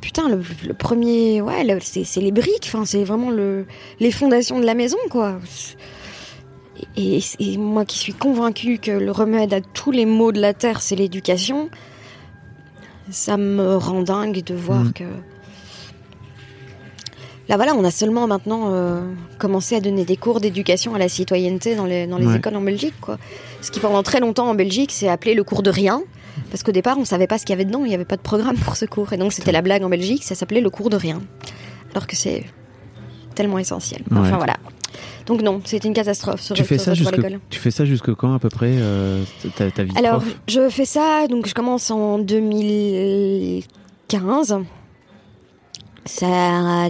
[0.00, 3.66] Putain, le, le premier, ouais, le- c'est les briques, enfin, c'est vraiment le,
[3.98, 5.38] les fondations de la maison, quoi.
[6.96, 10.54] Et, et moi qui suis convaincue que le remède à tous les maux de la
[10.54, 11.68] terre, c'est l'éducation,
[13.10, 14.92] ça me rend dingue de voir Mhm.
[14.92, 15.04] que.
[17.48, 19.00] Là voilà, on a seulement maintenant euh,
[19.38, 22.36] commencé à donner des cours d'éducation à la citoyenneté dans les, dans les Ouais.
[22.36, 23.16] écoles en Belgique, quoi.
[23.62, 26.02] Ce qui pendant très longtemps en Belgique, c'est appelé le cours de rien.
[26.50, 28.16] Parce qu'au départ, on savait pas ce qu'il y avait dedans, il n'y avait pas
[28.16, 29.12] de programme pour ce cours.
[29.12, 31.20] Et donc, c'était la blague en Belgique, ça s'appelait le cours de rien.
[31.92, 32.44] Alors que c'est
[33.34, 34.02] tellement essentiel.
[34.10, 34.18] Ouais.
[34.18, 34.56] Enfin, voilà.
[35.26, 37.40] Donc, non, c'était une catastrophe sur, Tu fais ça jusque, l'école.
[37.50, 39.22] tu fais ça jusque quand à peu près euh,
[39.56, 40.36] ta, ta vie Alors, prof?
[40.48, 44.58] je fais ça, donc je commence en 2015.
[46.06, 46.88] Ça.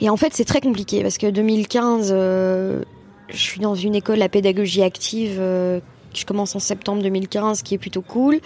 [0.00, 2.82] Et en fait, c'est très compliqué parce que 2015, euh,
[3.28, 5.36] je suis dans une école à pédagogie active.
[5.38, 5.80] euh,
[6.14, 8.40] je commence en septembre 2015, qui est plutôt cool.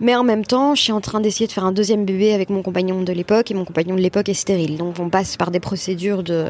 [0.00, 2.50] Mais en même temps, je suis en train d'essayer de faire un deuxième bébé avec
[2.50, 4.76] mon compagnon de l'époque, et mon compagnon de l'époque est stérile.
[4.78, 6.46] Donc on passe par des procédures de,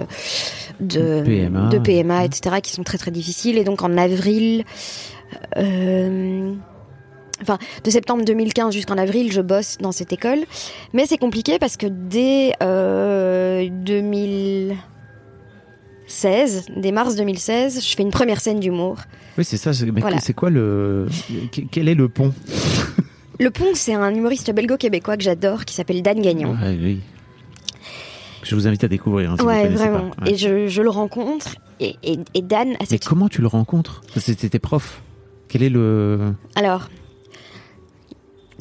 [0.80, 1.68] de, PMA.
[1.68, 3.58] de PMA, etc., qui sont très très difficiles.
[3.58, 4.64] Et donc en avril,
[5.56, 6.54] euh,
[7.42, 10.40] enfin de septembre 2015 jusqu'en avril, je bosse dans cette école.
[10.92, 13.68] Mais c'est compliqué parce que dès euh,
[16.06, 18.98] 2016, dès mars 2016, je fais une première scène d'humour.
[19.38, 19.70] Oui, c'est ça.
[19.92, 20.18] mais Voilà.
[20.20, 21.06] C'est quoi le.
[21.52, 22.32] que- Quel est le pont?
[23.40, 26.52] Le Pont, c'est un humoriste belgo-québécois que j'adore qui s'appelle Dan Gagnon.
[26.52, 27.00] Ouais, oui.
[28.44, 29.32] Je vous invite à découvrir.
[29.32, 30.10] hein, si Ouais, vraiment.
[30.10, 30.24] pas.
[30.26, 30.32] Ouais.
[30.32, 34.02] Et je, je le rencontre et, et, et Dan a Mais comment tu le rencontres?
[34.16, 35.00] C'était tes profs.
[35.48, 36.34] Quel est le.
[36.54, 36.88] Alors,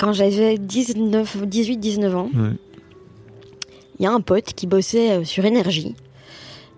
[0.02, 2.50] quand j'avais 19, 18-19 ans, Ouais.
[4.00, 5.94] il y a un pote qui bossait euh, sur énergie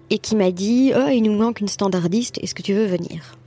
[0.09, 3.37] et qui m'a dit oh il nous manque une standardiste est-ce que tu veux venir?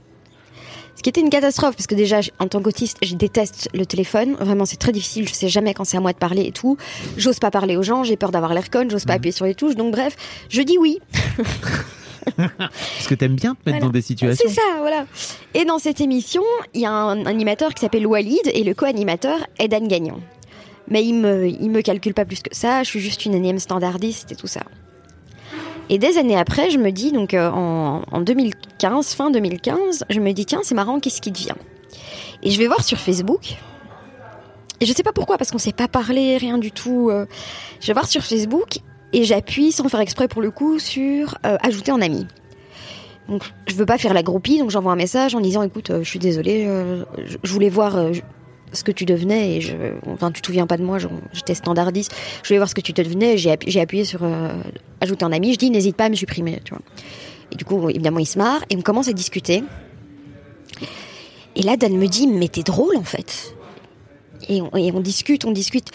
[0.95, 4.33] Ce qui était une catastrophe parce que déjà en tant qu'autiste je déteste le téléphone.
[4.39, 6.75] Vraiment c'est très difficile je sais jamais quand c'est à moi de parler et tout.
[7.17, 9.53] J'ose pas parler aux gens j'ai peur d'avoir l'air conne j'ose pas appuyer sur les
[9.53, 9.75] touches.
[9.75, 10.15] Donc bref
[10.49, 10.97] je dis oui
[13.07, 13.85] Parce que t'aimes bien te mettre Voilà.
[13.85, 14.45] dans des situations.
[14.49, 15.05] c'est ça voilà
[15.53, 16.43] et dans cette émission
[16.73, 20.19] il y a un animateur qui s'appelle Walid et le co-animateur est Dan Gagnon
[20.89, 23.59] mais il me il me calcule pas plus que ça je suis juste une énième
[23.59, 24.61] standardiste et tout ça
[25.89, 30.19] Et des années après, je me dis, donc euh, en, en 2015, fin 2015, je
[30.19, 31.55] me dis, tiens, c'est marrant, qu'est-ce qui devient?
[32.43, 33.55] Et je vais voir sur Facebook.
[34.81, 37.09] Et je sais pas pourquoi, parce qu'on s'est pas parlé, rien du tout.
[37.09, 37.25] euh,
[37.79, 38.79] je vais voir sur Facebook
[39.13, 42.27] et j'appuie, sans faire exprès pour le coup, sur euh, ajouter en ami.
[43.27, 46.03] Donc, je veux pas faire la groupie, donc j'envoie un message en disant, écoute, euh,
[46.03, 47.03] je suis désolée, euh,
[47.43, 48.13] je, voulais voir euh,
[48.71, 49.75] ce que tu devenais et je,
[50.07, 50.97] enfin, tu te souviens pas de moi,
[51.33, 52.15] j'étais standardiste.
[52.43, 53.37] Je voulais voir ce que tu devenais.
[53.37, 54.21] J'ai appu- j'ai appuyé sur
[55.01, 55.53] ajouter en ami.
[55.53, 56.81] Je dis, n'hésite pas à me supprimer, tu vois.
[57.51, 59.63] Et du coup, évidemment, il se marre et on commence à discuter.
[61.55, 63.55] Et là, Dan me dit, mais t'es drôle en fait.
[64.49, 65.89] Et on, discute, on discute.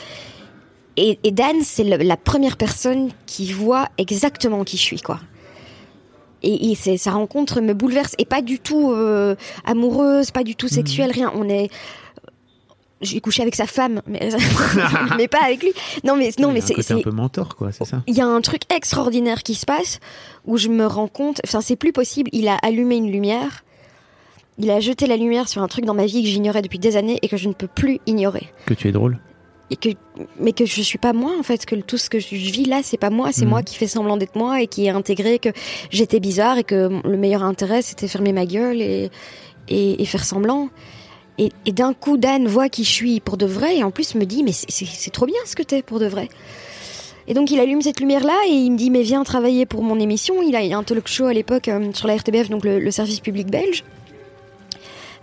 [0.97, 5.21] Et, et Dan, c'est la première personne qui voit exactement qui je suis, quoi.
[6.43, 8.15] Et, et c'est- sa rencontre me bouleverse.
[8.19, 11.33] Et pas du tout euh, amoureuse, pas du tout sexuelle, rien.
[11.35, 11.71] On est.
[13.01, 14.29] J'ai couché avec sa femme, mais,
[15.17, 15.73] mais pas avec lui.
[16.05, 16.75] Non, mais, non, mais c'est.
[16.75, 18.01] côté un c'est- peu mentor, quoi, c'est ça?
[18.07, 19.99] Il y a un truc extraordinaire qui se passe
[20.47, 23.65] où je me rends compte, enfin c'est plus possible, il a allumé une lumière,
[24.59, 26.97] il a jeté la lumière sur un truc dans ma vie que j'ignorais depuis des
[26.97, 28.53] années et que je ne peux plus ignorer.
[28.67, 29.19] Que tu es drôle.
[29.73, 29.89] Et que,
[30.39, 32.81] mais que je suis pas moi en fait, que tout ce que je vis là
[32.83, 33.51] c'est pas moi, c'est Mhm.
[33.51, 35.49] moi qui fais semblant d'être moi et qui ai intégré que
[35.91, 39.11] j'étais bizarre et que le meilleur intérêt c'était fermer ma gueule et,
[39.69, 40.69] et, et faire semblant.
[41.39, 44.15] Et, et d'un coup, Dan voit qui je suis pour de vrai et en plus
[44.15, 46.29] me dit mais c'est- trop bien ce que t'es pour de vrai.
[47.27, 49.99] Et donc il allume cette lumière-là et il me dit mais viens travailler pour mon
[49.99, 50.43] émission.
[50.43, 52.91] Il a, a un talk show à l'époque euh, sur la RTBF, donc le, le
[52.91, 53.85] service public belge,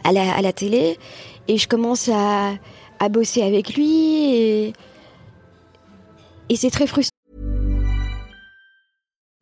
[0.04, 0.98] à la, à la télé.
[1.48, 2.54] Et je commence à,
[3.00, 4.74] à bosser avec lui et,
[6.50, 7.09] et c'est très frustrant.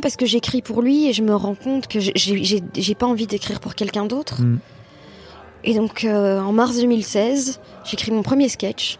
[0.00, 3.60] Parce que j'écris pour lui et je me rends compte que j'ai- pas envie d'écrire
[3.60, 4.42] pour quelqu'un d'autre.
[4.42, 4.58] Mm.
[5.64, 8.98] Et donc euh, en mars 2016, j'écris mon premier sketch.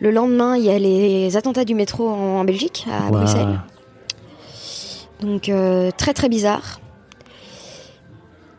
[0.00, 3.10] Le lendemain, il y a les attentats du métro en, en Belgique, à.
[3.10, 3.60] Bruxelles.
[5.20, 6.80] Donc euh, très très bizarre.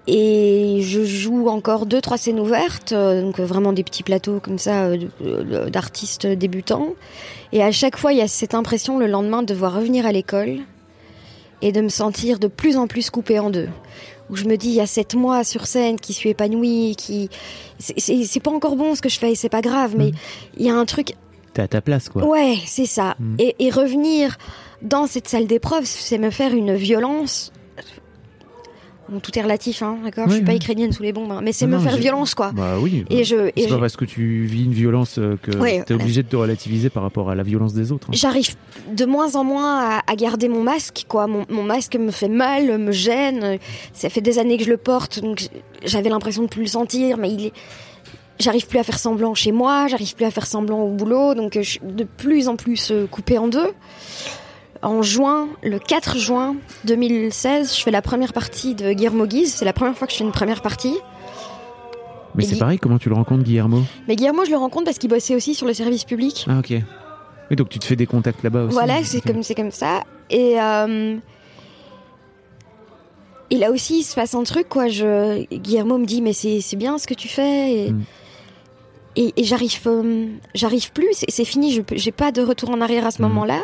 [0.07, 4.59] Et je joue encore deux trois scènes ouvertes, euh, donc vraiment des petits plateaux comme
[4.59, 4.89] ça
[5.71, 6.89] d'artistes débutants.
[7.51, 10.12] Et à chaque fois, il y a cette impression le lendemain de devoir revenir à
[10.12, 10.60] l'école
[11.62, 13.69] et de me sentir de plus en plus coupée en deux.
[14.29, 17.29] Où je me dis, il y a sept mois sur scène qui suis épanouie, qui
[17.77, 20.12] c'est- c'est c'est pas encore bon ce que je fais, c'est pas grave, mais
[20.58, 21.13] il y a un truc
[21.53, 22.25] T'es à ta place, quoi.
[22.25, 23.15] Ouais, c'est ça.
[23.19, 23.36] Mm.
[23.39, 24.38] Et, et revenir
[24.81, 27.53] dans cette salle d'épreuve, c'est me faire une violence.
[29.07, 31.51] Bon, tout est relatif, hein, d'accord Je suis pas ukrainienne sous les bombes, hein, mais
[31.51, 32.51] c'est me non, faire violence, quoi.
[32.53, 33.05] Bah oui.
[33.11, 35.83] Et je, et C'est je- pas parce que tu vis une violence euh, que Ouais,
[35.83, 38.07] t'es obligé de te relativiser par rapport à la violence des autres.
[38.09, 38.13] hein.
[38.15, 38.55] j'arrive
[38.91, 41.27] de moins en moins à, à garder mon masque, quoi.
[41.27, 43.59] Mon, mon masque me fait mal, me gêne.
[43.93, 45.49] Ça fait des années que je le porte, donc
[45.83, 47.53] j'avais l'impression de plus le sentir, mais il est,
[48.39, 51.53] j'arrive plus à faire semblant chez moi, j'arrive plus à faire semblant au boulot, donc
[51.53, 53.67] je suis de plus en plus euh, coupée en deux.
[54.81, 59.53] En juin, le 4 juin 2016, je fais la première partie de Guillermo Guise.
[59.53, 60.95] C'est la première fois que je fais une première partie.
[62.35, 63.81] Mais Et c'est Gui- pareil, comment tu le rencontres, Guillermo?
[64.07, 66.45] Mais Guillermo, je le rencontre parce qu'il bossait aussi sur le service public.
[66.49, 66.73] Ah, ok.
[67.49, 68.73] Oui, donc tu te fais des contacts là-bas aussi.
[68.73, 70.01] Voilà, c'est comme, comme ça.
[70.29, 71.15] Et, euh,
[73.51, 74.88] et là aussi, il se passe un truc, quoi.
[74.88, 77.71] Je, Guillermo me dit, mais c'est, bien ce que tu fais.
[77.88, 78.03] Et, Mm.
[79.15, 81.07] et, et j'arrive, euh, j'arrive plus.
[81.29, 81.81] C'est, fini.
[81.93, 83.25] J'ai pas de retour en arrière à ce Mm.
[83.27, 83.59] moment-là.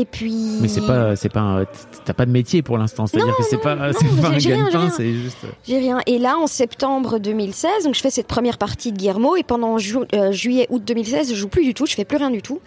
[0.00, 0.58] Et puis.
[0.62, 1.64] Mais c'est pas, c'est pas,
[2.04, 3.06] t'as pas de métier pour l'instant.
[3.06, 5.36] C'est-à-dire que c'est pas, non, pas un gagne-pain, c'est juste.
[5.66, 5.98] J'ai rien.
[6.06, 9.76] Et là, en septembre 2016, donc je fais cette première partie de Guillermo et pendant
[9.78, 12.40] ju- euh, juillet, août 2016, je joue plus du tout, je fais plus rien du
[12.40, 12.60] tout.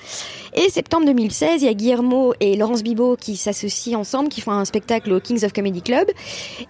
[0.54, 4.52] Et septembre 2016, il y a Guillermo et Laurence Bibot qui s'associent ensemble, qui font
[4.52, 6.08] un spectacle au Kings of Comedy Club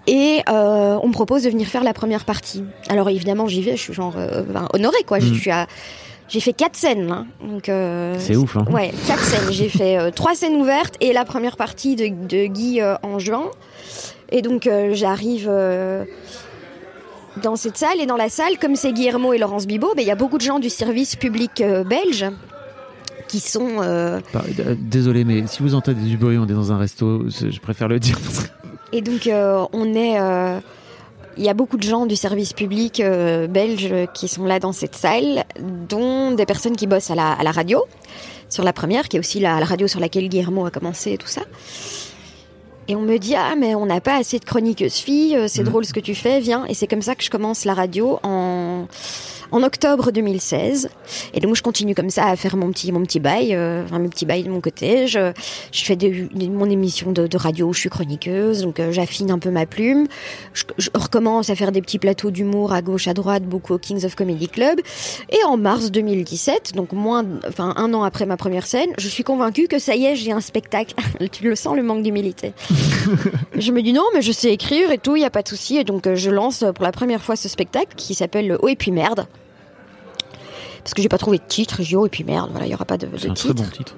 [0.08, 2.64] et euh, on me propose de venir faire la première partie.
[2.90, 5.20] Alors évidemment, j'y vais, je suis genre euh, ben, honorée quoi.
[5.20, 5.36] Je Mm.
[5.36, 5.68] suis à
[6.34, 7.26] j'ai fait quatre scènes, là.
[7.48, 8.66] donc euh, C'est ouf, hein.
[8.72, 9.52] Ouais, quatre scènes.
[9.52, 13.20] J'ai fait euh, trois scènes ouvertes et la première partie de, de Guy euh, en
[13.20, 13.52] juin.
[14.32, 15.46] Et donc j'arrive
[17.44, 20.08] dans cette salle et dans la salle, comme c'est Guillermo et Laurence Bibot, ben, il
[20.08, 22.26] y a beaucoup de gens du service public belge
[23.28, 24.20] qui sont euh,
[24.80, 27.30] Désolé, mais si vous entendez du bruit, on est dans un resto.
[27.30, 28.18] Je préfère le dire.
[28.92, 29.30] et donc
[29.72, 30.18] on est
[31.38, 34.72] il y a beaucoup de gens du service public euh, belge qui sont là dans
[34.72, 35.46] cette salle,
[35.90, 37.84] dont des personnes qui bossent à la, à la radio,
[38.50, 41.18] sur la première, qui est aussi la, la radio sur laquelle Guillermo a commencé et
[41.18, 41.42] tout ça.
[42.90, 45.62] Et on me dit ah mais on n'a pas assez de chroniqueuses filles, euh, c'est
[45.64, 45.70] Mhm.
[45.70, 46.66] drôle ce que tu fais, viens.
[46.66, 48.88] Et c'est comme ça que je commence la radio en
[49.54, 50.90] en octobre 2016.
[51.34, 54.00] Et donc je continue comme ça à faire mon petit mon petit bail, euh, enfin,
[54.00, 55.08] mes petits bails de mon côté.
[55.08, 55.32] Je
[55.72, 55.98] je fais
[56.50, 59.68] mon émission de, de radio où je suis chroniqueuse, donc euh, j'affine un peu ma
[59.68, 60.08] plume.
[60.54, 63.78] Je, je recommence à faire des petits plateaux d'humour à gauche à droite, beaucoup au
[63.78, 64.80] Kings of Comedy Club.
[65.30, 69.24] Et en mars 2017, donc moins, enfin un an après ma première scène, je suis
[69.24, 70.96] convaincue que ça y est, j'ai un spectacle.
[71.32, 72.54] tu le sens le manque d'humilité.
[73.56, 75.48] je me dis non, mais je sais écrire et tout, il y a pas de
[75.48, 75.78] souci.
[75.78, 78.68] Et donc euh, je lance pour la première fois ce spectacle qui s'appelle le Oh
[78.68, 79.28] et puis merde.
[80.84, 82.72] Parce que j'ai pas trouvé de titre, j'ai dit oh et puis merde, voilà, il
[82.72, 83.54] y aura pas de, de C'est un titre.
[83.54, 83.96] très bon titre.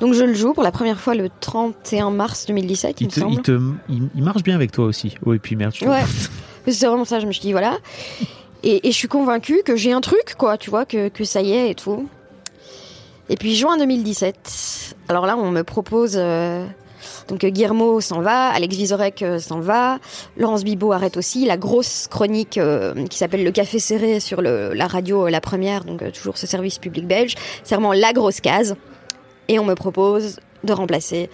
[0.00, 3.10] Donc je le joue pour la première fois le 31 mars 2017, il, Il, me
[3.12, 3.34] te, semble.
[3.34, 5.14] il, te- il- il marche bien avec toi aussi.
[5.26, 5.74] Oh, et puis merde.
[5.82, 6.02] Ouais.
[6.68, 7.78] C'est vraiment ça, je me suis dit, voilà.
[8.62, 11.42] Et, et je suis convaincue que j'ai un truc, quoi, tu vois, que, que ça
[11.42, 12.08] y est et tout.
[13.28, 16.12] Et puis juin 2017, alors là, on me propose.
[16.16, 16.64] euh,
[17.28, 19.98] donc euh, Guillermo s'en va, Alex Vizorek euh, s'en va,
[20.36, 24.72] Laurence Bibot arrête aussi, la grosse chronique euh, qui s'appelle Le Café Serré sur le,
[24.74, 28.76] la radio, la première, donc toujours ce service public belge, c'est vraiment la grosse case.
[29.48, 31.28] Et on me propose de remplacer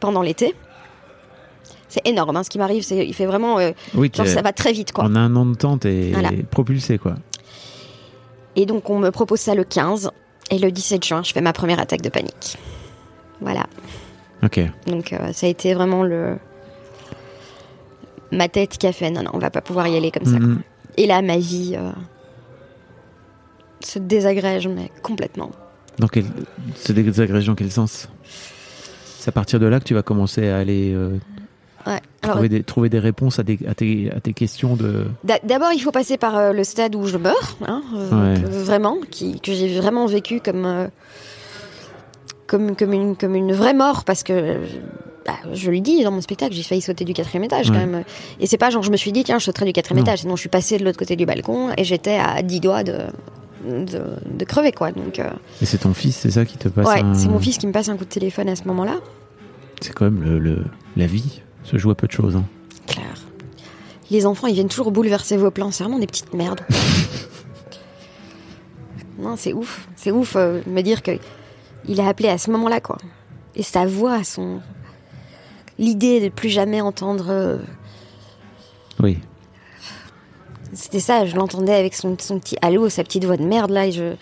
[0.00, 0.54] pendant l'été.
[1.88, 4.52] C'est énorme, hein, ce qui m'arrive, c'est il fait vraiment, euh, Oui, genre ça va
[4.52, 5.04] très vite quoi.
[5.04, 6.30] En un an de temps, t'es Voilà.
[6.50, 7.14] propulsé, quoi.
[8.56, 10.10] Et donc on me propose ça le 15
[10.50, 12.56] et le 17 juin, je fais ma première attaque de panique.
[13.40, 13.66] Voilà.
[14.42, 14.60] Ok.
[14.86, 16.36] Donc euh, ça a été vraiment le
[18.32, 20.38] ma tête qui a fait non non, on va pas pouvoir y aller comme ça.
[20.38, 20.54] Mhm.
[20.56, 20.62] quoi.
[20.96, 21.90] Et là ma vie euh,
[23.80, 25.50] se désagrège mais complètement.
[25.98, 26.24] Dans quel...
[26.76, 28.08] Se désagrège dans quel sens?
[29.18, 31.16] C'est à partir de là que tu vas commencer à aller euh,
[31.86, 31.98] Ouais.
[32.20, 35.06] Alors trouver, des, trouver des réponses à, des, à, tes, à tes questions de.
[35.24, 38.40] d'a- d'abord il faut passer par euh, le stade où je meurs, hein, euh, Ouais.
[38.42, 40.88] que- vraiment, qui, que j'ai vraiment vécu comme euh,
[42.50, 44.56] comme comme une comme une vraie mort parce que
[45.24, 47.76] bah, je le dis dans mon spectacle, j'ai failli sauter du quatrième étage Ouais.
[47.76, 48.04] quand même.
[48.40, 50.10] Et c'est pas genre je me suis dit tiens je sauterai du quatrième Non.
[50.10, 52.82] étage, sinon je suis passée de l'autre côté du balcon et j'étais à 10 doigts
[52.82, 52.98] de,
[53.66, 54.90] de de crever quoi.
[54.92, 55.28] Donc euh,
[55.62, 57.66] Et c'est ton fils, c'est ça qui te passe ouais, un- c'est mon fils qui
[57.66, 58.96] me passe un coup de téléphone à ce moment-là.
[59.80, 60.64] C'est quand même le, le-
[60.96, 62.36] la vie se joue à peu de choses.
[62.36, 62.44] hein.
[62.86, 63.22] Claire.
[64.10, 65.70] Les enfants, ils viennent toujours bouleverser vos plans.
[65.70, 66.60] C'est vraiment des petites merdes.
[69.18, 69.86] non, c'est ouf.
[69.96, 71.12] C'est ouf euh, me dire que
[71.88, 72.98] il a appelé à ce moment-là, quoi.
[73.56, 74.60] Et sa voix, son
[75.78, 77.26] l'idée de plus jamais entendre.
[77.30, 77.58] euh,
[79.02, 79.18] Oui.
[80.72, 81.26] C'était ça.
[81.26, 83.86] Je l'entendais avec son, son petit allô, sa petite voix de merde là.
[83.86, 84.14] Et je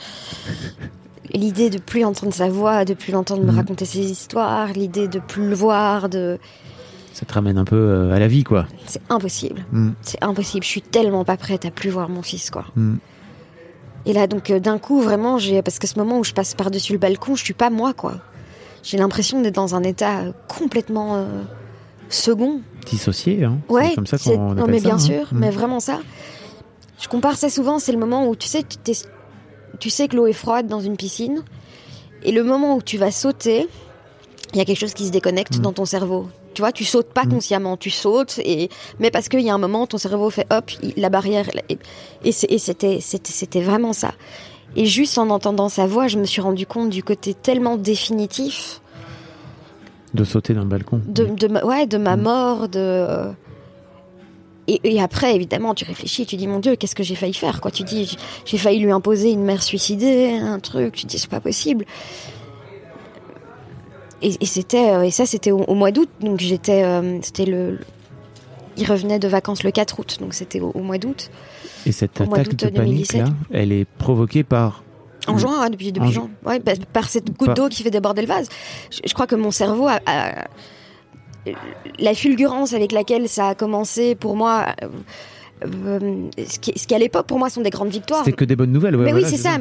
[1.35, 3.59] l'idée de plus entendre sa voix, de plus l'entendre me Mhm.
[3.59, 6.39] raconter ses histoires, l'idée de plus le voir, de
[7.13, 8.67] Ça te ramène un peu euh, à la vie, quoi.
[8.87, 9.65] c'est impossible.
[9.73, 9.91] Mm.
[10.03, 10.65] C'est impossible.
[10.65, 12.65] Je suis tellement pas prête à plus voir mon fils, quoi.
[12.77, 12.95] Mm.
[14.07, 16.55] Et là, donc, euh, d'un coup, vraiment, j'ai, parce que ce moment où je passe
[16.55, 18.15] par-dessus le balcon, je suis pas moi, quoi.
[18.83, 21.43] J'ai l'impression d'être dans un état euh, complètement euh,
[22.09, 22.61] second.
[22.87, 23.59] Dissocié, hein.
[23.69, 24.99] Ouais, comme ça c'est- qu'on non, mais ça, bien hein.
[24.99, 25.39] sûr, Mm.
[25.39, 25.99] mais vraiment ça.
[27.01, 28.93] Je compare ça souvent, c'est le moment où tu sais, tu, t'es-
[29.79, 31.43] tu sais que l'eau est froide dans une piscine,
[32.23, 33.69] et le moment où tu vas sauter,
[34.55, 35.63] il y a quelque chose qui se déconnecte Mm.
[35.63, 36.29] dans ton cerveau.
[36.59, 38.69] Tu vois, tu sautes pas consciemment, tu sautes et
[38.99, 41.47] mais parce qu'il y a un moment, ton cerveau fait hop, la barrière
[42.25, 44.13] et, c'était c'était vraiment ça.
[44.75, 48.81] Et juste en entendant sa voix, je me suis rendu compte du côté tellement définitif
[50.15, 51.01] De sauter d'un balcon.
[51.07, 53.07] de, de ma, ouais, de ma mort, de.
[54.67, 57.61] Et, et après, évidemment, tu réfléchis, tu dis mon Dieu, qu'est-ce que j'ai failli faire
[57.61, 60.97] quoi Tu dis, j'ai failli lui imposer une mère suicidée, un truc.
[60.97, 61.85] Tu dis, c'est pas possible.
[64.23, 67.47] Et, et c'était, euh, et ça, c'était au, au mois d'août, donc j'étais, euh, c'était
[67.47, 67.73] le.
[67.73, 67.79] le-
[68.77, 71.31] Il revenait de vacances le 4 août, donc c'était au, au mois d'août.
[71.87, 72.75] Et cette attaque de panique
[73.11, 73.21] 2017.
[73.23, 74.83] là, elle est provoquée par.
[75.27, 76.31] En Le- juin, ouais, depuis, depuis en juin.
[76.45, 78.49] Ouais, bah, par cette goutte Par- d'eau qui fait déborder le vase.
[78.91, 80.47] Je, je crois que mon cerveau a, a-
[81.99, 84.67] La fulgurance avec laquelle ça a commencé pour moi.
[84.83, 84.89] euh,
[85.65, 88.25] euh, ce, qui, ce qui à l'époque pour moi sont des grandes victoires.
[88.25, 88.97] C'était que des bonnes nouvelles.
[88.97, 89.57] ouais, Mais oui, c'est ça.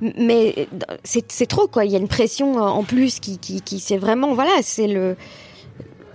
[0.00, 0.64] Mais euh,
[1.04, 1.84] c'est c'est trop quoi.
[1.84, 4.86] Il y a une pression euh, en plus qui, qui, qui c'est vraiment voilà, c'est
[4.86, 5.16] le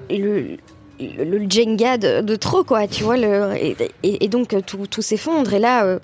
[0.10, 0.58] le
[1.00, 2.88] le, Jenga de, de trop quoi.
[2.88, 6.00] Tu vois le et, et- et donc tout, tout s'effondre et là euh,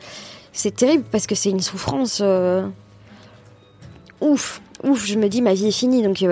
[0.53, 2.65] c'est terrible parce que c'est une souffrance euh,
[4.21, 5.05] ouf ouf.
[5.05, 6.23] Je me dis ma vie est finie donc.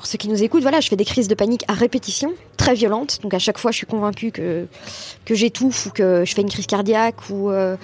[0.00, 2.72] Pour ceux qui nous écoutent, voilà, je fais des crises de panique à répétition, très
[2.72, 3.18] violentes.
[3.22, 4.66] Donc à chaque fois, je suis convaincue que
[5.26, 7.76] que j'étouffe ou que je fais une crise cardiaque ou euh,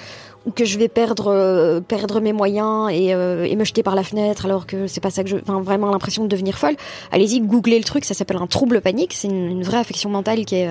[0.47, 3.95] ou que je vais perdre euh, perdre mes moyens et, euh, et me jeter par
[3.95, 6.77] la fenêtre alors que c'est pas ça que je enfin vraiment l'impression de devenir folle.
[7.13, 9.13] Allez-y googlez le truc ça s'appelle un trouble panique.
[9.13, 10.71] C'est une, une vraie affection mentale qui est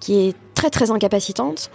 [0.00, 1.70] qui est très très incapacitante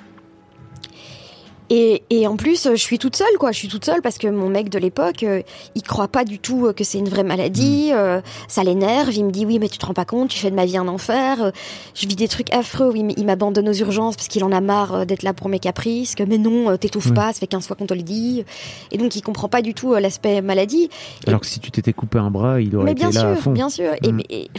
[1.69, 3.51] et, et en plus, je suis toute seule, quoi.
[3.51, 5.41] Je suis toute seule parce que mon mec de l'époque, euh,
[5.75, 7.89] il croit pas du tout euh, que c'est une vraie maladie.
[7.93, 9.13] euh, ça l'énerve.
[9.13, 10.77] Il me dit oui, mais tu te rends pas compte, tu fais de ma vie
[10.77, 11.41] un enfer.
[11.43, 11.51] euh,
[11.93, 12.89] je vis des trucs affreux.
[12.91, 16.15] Oui, il m'abandonne aux urgences parce qu'il en a marre d'être là pour mes caprices.
[16.15, 17.13] Que mais non, t'étouffes Ouais.
[17.13, 17.33] pas.
[17.33, 18.43] Ça fait 15 fois qu'on te le dit.
[18.91, 20.89] Et donc, il comprend pas du tout l'aspect maladie.
[21.27, 23.33] Alors que si tu t'étais coupé un bras, il aurait mais été bien là à
[23.35, 23.51] sûr, fond.
[23.51, 23.91] bien sûr.
[24.03, 24.21] Et, Mm.
[24.29, 24.49] et-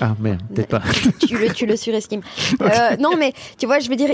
[0.00, 0.82] Ah merde, peut-être pas.
[1.26, 2.22] tu le, tu le surestimes.
[2.60, 4.10] Euh, non, mais tu vois, je veux dire,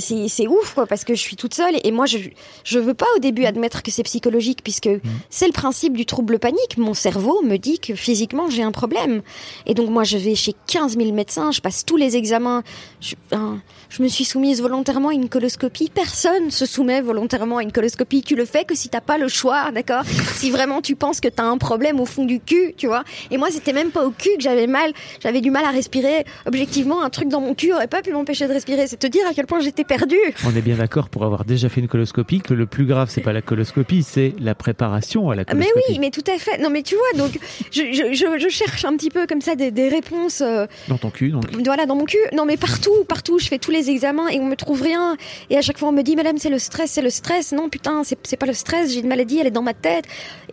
[0.00, 2.18] c'est ouf, quoi, parce que je suis toute seule et moi, je
[2.64, 4.88] je veux pas au début admettre que c'est psychologique, puisque
[5.28, 6.76] c'est le principe du trouble panique.
[6.76, 9.22] Mon cerveau me dit que physiquement, j'ai un problème.
[9.66, 12.62] Et donc, moi, je vais chez 15 000 médecins, je passe tous les examens.
[13.00, 15.90] Je, hein, je me suis soumise volontairement à une coloscopie.
[15.92, 18.22] Personne se soumet volontairement à une coloscopie.
[18.22, 20.04] Tu le fais que si t'as pas le choix, d'accord?
[20.34, 23.04] Si vraiment tu penses que t'as un problème au fond du cul, tu vois?
[23.30, 24.92] Et moi, c'était même pas au cul que j'avais mal.
[25.22, 26.24] J'avais du mal à respirer.
[26.46, 28.88] Objectivement, un truc dans mon cul aurait pas pu m'empêcher de respirer.
[28.88, 30.16] C'est te dire à quel point j'étais perdue.
[30.44, 33.20] On est bien d'accord pour avoir déjà fait une coloscopie que le plus grave, c'est
[33.20, 35.84] pas la coloscopie, c'est la préparation à la Ah, Mais coloscopie.
[35.92, 36.58] oui, mais tout à fait.
[36.58, 37.38] Non, mais tu vois, donc
[37.70, 40.40] je, je, je, je cherche un petit peu comme ça des, des réponses.
[40.40, 41.44] euh, Dans ton cul, donc.
[41.64, 42.18] voilà, dans mon cul.
[42.32, 45.16] Non, mais partout, partout, je fais tous les examens et on me trouve rien.
[45.50, 47.52] Et à chaque fois, on me dit, madame, c'est le stress, c'est le stress.
[47.52, 50.04] Non, putain, c'est pas le stress, j'ai une maladie, elle est dans ma tête.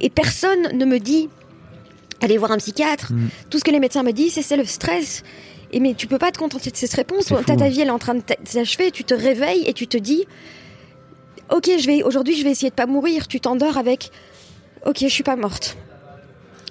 [0.01, 1.29] Et personne ne me dit,
[2.21, 3.11] allez voir un psychiatre.
[3.13, 3.27] Mm.
[3.49, 5.23] Tout ce que les médecins me disent, c'est le stress.
[5.71, 7.27] Et mais tu peux pas te contenter de cette réponse.
[7.27, 7.67] Fou, ta hein.
[7.67, 8.91] vie, elle est en train de t'a- s'achever.
[8.91, 10.25] Tu te réveilles et tu te dis,
[11.51, 13.27] ok, je vais aujourd'hui, je vais essayer de pas mourir.
[13.27, 14.11] Tu t'endors avec,
[14.85, 15.77] ok, je suis pas morte.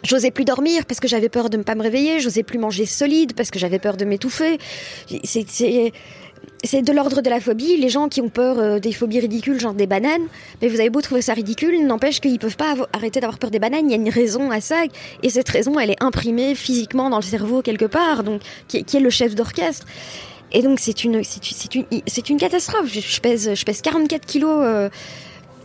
[0.03, 2.21] J'osais plus dormir parce que j'avais peur de ne pas me réveiller.
[2.21, 4.59] J'osais plus manger solide parce que j'avais peur de m'étouffer.
[5.25, 5.93] C'est-
[6.65, 7.77] C'est de l'ordre de la phobie.
[7.77, 10.23] Les gens qui ont peur euh, des phobies ridicules, genre des bananes,
[10.61, 13.59] mais vous avez beau trouver ça ridicule, n'empêche qu'ils peuvent pas arrêter d'avoir peur des
[13.59, 13.87] bananes.
[13.89, 14.83] Il y a une raison à ça,
[15.23, 19.01] et cette raison, elle est imprimée physiquement dans le cerveau quelque part, donc qui, est-
[19.01, 19.87] le chef d'orchestre.
[20.53, 21.23] Et donc c'est une,
[22.39, 22.87] catastrophe.
[22.93, 24.61] Je, je pèse, je pèse 44 kilos.
[24.63, 24.89] euh,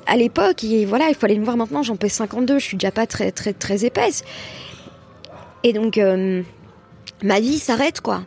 [0.08, 2.76] à l'époque, et voilà, il faut aller me voir maintenant, j'en pèse 52, je suis
[2.78, 4.24] déjà pas très très très épaisse.
[5.64, 6.42] Et donc euh,
[7.24, 8.24] ma vie s'arrête quoi.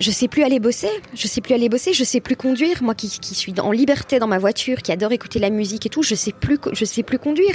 [0.00, 2.82] Je sais plus aller bosser, je sais plus aller bosser, je sais plus conduire.
[2.82, 6.02] Moi qui, suis en liberté dans ma voiture, qui adore écouter la musique et tout,
[6.02, 7.54] je sais plus je sais plus conduire.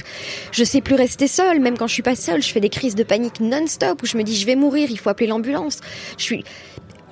[0.51, 2.95] Je sais plus rester seule, même quand je suis pas seule, je fais des crises
[2.95, 5.79] de panique non-stop où je me dis je vais mourir, il faut appeler l'ambulance.
[6.17, 6.43] Je suis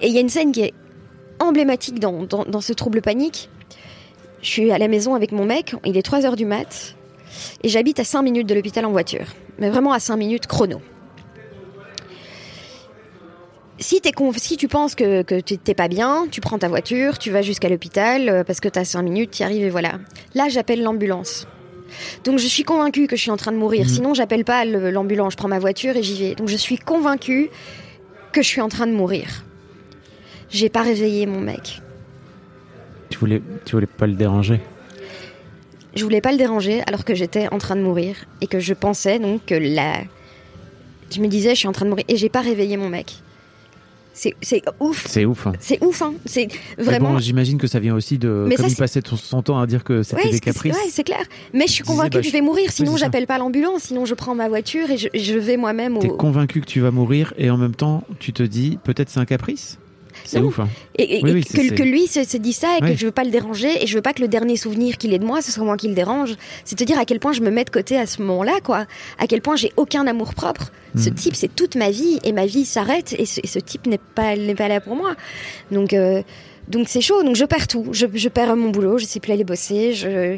[0.02, 0.74] et il y a une scène qui est
[1.40, 3.50] emblématique dans, dans, dans ce trouble panique.
[4.42, 6.96] Je suis à la maison avec mon mec, il est 3 heures du mat,
[7.64, 9.28] et j'habite à 5 minutes de l'hôpital en voiture.
[9.60, 10.82] Mais vraiment à 5 minutes chrono.
[13.82, 14.00] Si,
[14.58, 17.68] tu penses que, que tu t'es pas bien, tu prends ta voiture, tu vas jusqu'à
[17.68, 19.94] l'hôpital, euh, parce que t'as 5 minutes, tu arrives et voilà.
[20.36, 21.48] Là, j'appelle l'ambulance.
[22.24, 23.90] Donc je suis convaincue que je suis en train de mourir.
[23.90, 26.36] Sinon, j'appelle pas l'ambulance, je prends ma voiture et j'y vais.
[26.36, 27.50] Donc je suis convaincue
[28.32, 29.44] que je suis en train de mourir.
[30.50, 31.82] J'ai pas réveillé mon mec.
[33.10, 34.62] Tu voulais, tu voulais pas le déranger?
[35.96, 38.74] Je voulais pas le déranger alors que j'étais en train de mourir et que je
[38.74, 40.04] pensais donc que la.
[41.14, 43.22] Je me disais, je suis en train de mourir et j'ai pas réveillé mon mec.
[44.42, 45.08] C'est ouf.
[45.08, 45.48] C'est ouf.
[45.48, 45.54] hein.
[45.60, 46.14] C'est ouf, hein.
[46.26, 47.14] C'est vraiment.
[47.14, 48.46] bon, j'imagine que ça vient aussi de.
[48.48, 50.40] Mais comme ça, il c'est- passait ton- son temps à dire que c'était Ouais, des
[50.40, 50.76] caprices.
[50.76, 51.24] ouais, c'est clair.
[51.54, 54.14] Mais je suis convaincue bah, que je vais mourir, sinon j'appelle pas l'ambulance, sinon je
[54.14, 56.18] prends ma voiture et je, je vais moi-même T'es au.
[56.18, 59.26] convaincu que tu vas mourir et en même temps, tu te dis peut-être c'est un
[59.26, 59.80] caprice?
[60.34, 60.60] C'est ouf.
[60.60, 60.70] hein.
[60.98, 62.92] Et, et- Oui, et oui, que, lui se, se dit ça et Ouais.
[62.94, 65.14] que je veux pas le déranger et je veux pas que le dernier souvenir qu'il
[65.14, 66.36] ait de moi, ce soit moi qui le dérange.
[66.66, 68.86] C'est te dire à quel point je me mets de côté à ce moment-là, quoi.
[69.20, 70.72] À quel point j'ai aucun amour propre.
[70.98, 71.14] Ce Mm.
[71.16, 73.98] type, c'est toute ma vie et ma vie s'arrête et ce, et ce type n'est
[73.98, 75.16] pas, n'est pas là pour moi.
[75.72, 76.22] Donc, euh,
[76.68, 77.24] donc c'est chaud.
[77.24, 77.88] Donc je perds tout.
[77.92, 78.98] Je, je perds mon boulot.
[78.98, 79.94] Je sais plus aller bosser.
[79.94, 80.38] Je,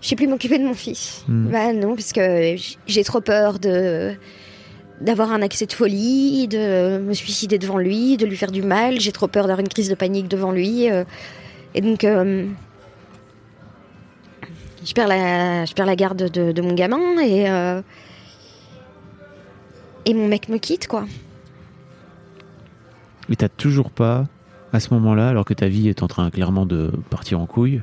[0.00, 1.24] je sais plus m'occuper de mon fils.
[1.28, 1.48] Mm.
[1.50, 2.54] Bah non, parce que
[2.86, 4.14] j'ai trop peur de
[5.00, 9.00] d'avoir un accès de folie, de me suicider devant lui, de lui faire du mal.
[9.00, 10.90] J'ai trop peur d'avoir une crise de panique devant lui.
[10.90, 11.04] euh,
[11.74, 12.46] et donc, euh,
[14.84, 17.82] je, perds la, je perds la garde de, mon gamin et, euh,
[20.06, 21.06] et mon mec me quitte, quoi.
[23.30, 24.26] Et t'as toujours pas,
[24.72, 27.82] à ce moment-là, alors que ta vie est en train clairement de partir en couille,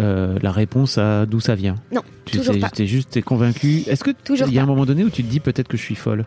[0.00, 1.76] euh, la réponse à d'où ça vient.
[1.92, 2.68] Non, Tu toujours pas.
[2.70, 3.82] t'es juste convaincu.
[3.86, 5.76] Est-ce que Toujours il y a un moment donné où tu te dis peut-être que
[5.76, 6.24] je suis folle?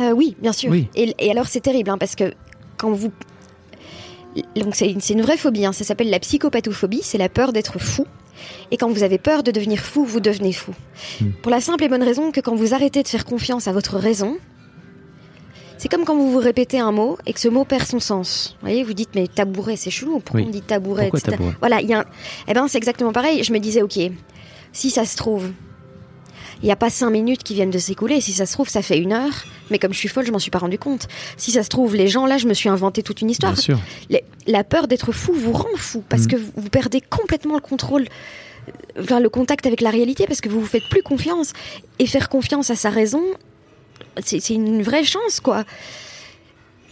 [0.00, 0.70] Euh, oui, bien sûr.
[0.70, 0.88] Oui.
[0.94, 2.32] Et, et alors c'est terrible hein, parce que
[2.76, 3.10] quand vous
[4.56, 7.52] donc c'est une, c'est une vraie phobie, hein, ça s'appelle la psychopathophobie, c'est la peur
[7.52, 8.06] d'être fou.
[8.70, 10.72] Et quand vous avez peur de devenir fou, vous devenez fou.
[11.20, 11.30] Hmm.
[11.42, 13.96] Pour la simple et bonne raison que quand vous arrêtez de faire confiance à votre
[13.96, 14.36] raison,
[15.78, 18.56] c'est comme quand vous vous répétez un mot et que ce mot perd son sens.
[18.60, 20.20] Vous voyez, vous dites mais tabouret, c'est chelou.
[20.20, 20.46] Pourquoi Oui.
[20.48, 21.36] on dit tabouret Pourquoi etc.
[21.36, 22.04] tabouret Voilà, il y a un...
[22.48, 23.42] Eh ben c'est exactement pareil.
[23.44, 23.98] Je me disais ok,
[24.72, 25.50] si ça se trouve,
[26.60, 28.20] il n'y a pas cinq minutes qui viennent de s'écouler.
[28.20, 29.44] Si ça se trouve, ça fait une heure.
[29.70, 31.06] Mais comme je suis folle, je m'en suis pas rendu compte.
[31.36, 33.52] Si ça se trouve, les gens, là, je me suis inventé toute une histoire.
[33.52, 33.78] Bien sûr.
[34.10, 36.28] Les- la peur d'être fou vous rend fou parce Mhm.
[36.28, 38.06] que vous, perdez complètement le contrôle,
[39.00, 41.52] enfin, le contact avec la réalité parce que vous vous faites plus confiance.
[42.00, 43.22] Et faire confiance à sa raison,
[44.24, 45.64] c'est c'est une vraie chance, quoi.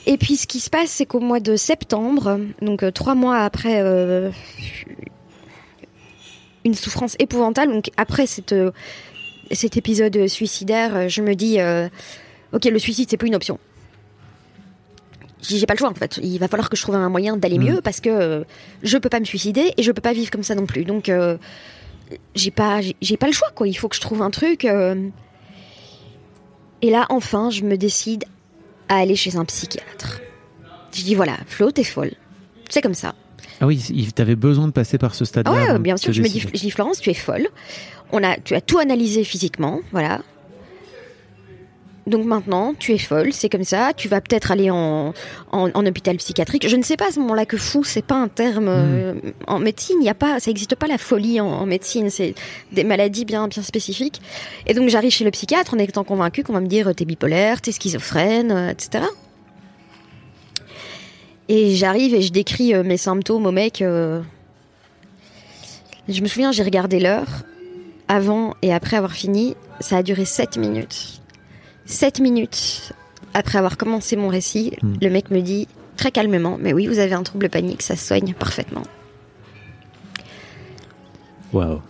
[0.06, 3.38] Et puis, ce qui se passe, c'est qu'au mois de septembre, donc euh, trois mois
[3.38, 4.30] après euh,
[6.64, 8.70] une souffrance épouvantable, donc après cette, euh,
[9.50, 11.58] cet épisode suicidaire, je me dis,
[12.52, 13.58] ok, le suicide, c'est plus une option.
[15.42, 16.18] J'ai pas le choix en fait.
[16.22, 17.64] Il va falloir que je trouve un moyen d'aller Mhm.
[17.74, 18.44] mieux parce que
[18.82, 20.84] je peux pas me suicider et je peux pas vivre comme ça non plus.
[20.84, 21.08] Donc
[22.34, 23.68] j'ai pas j'ai pas le choix quoi.
[23.68, 24.66] Il faut que je trouve un truc.
[26.86, 28.24] Et là enfin je me décide
[28.88, 30.20] à aller chez un psychiatre.
[30.94, 32.12] Je dis voilà Flo t'es folle.
[32.70, 33.14] C'est comme ça.
[33.60, 35.52] Ah oui, t'avais besoin de passer par ce Ah stade-là.
[35.52, 36.12] ouais, de bien sûr.
[36.12, 37.48] Je me dis, je dis Florence, tu es folle.
[38.12, 40.20] On a, tu as tout analysé physiquement, voilà.
[42.06, 43.92] Donc maintenant, tu es folle, c'est comme ça.
[43.96, 45.12] Tu vas peut-être aller en,
[45.50, 46.68] en, en hôpital psychiatrique.
[46.68, 49.14] Je ne sais pas à ce moment-là que fou, c'est pas un terme euh,
[49.48, 50.00] en médecine.
[50.02, 52.08] Y a pas, ça n'existe pas la folie en, en médecine.
[52.08, 52.34] C'est
[52.70, 54.20] des maladies bien bien spécifiques.
[54.66, 57.60] Et donc j'arrive chez le psychiatre en étant convaincue qu'on va me dire t'es bipolaire,
[57.60, 59.04] t'es schizophrène, euh, etc.
[61.48, 63.82] Et j'arrive et je décris euh, mes symptômes au mec.
[63.82, 64.20] euh,
[66.08, 67.26] je me souviens, j'ai regardé l'heure.
[68.08, 71.20] Avant et après avoir fini, ça a duré 7 minutes.
[71.86, 72.92] 7 minutes
[73.34, 74.94] après avoir commencé mon récit, Hmm.
[75.00, 78.04] le mec me dit très calmement Mais oui, vous avez un trouble panique, ça se
[78.06, 78.82] soigne parfaitement.
[81.52, 81.80] Waouh.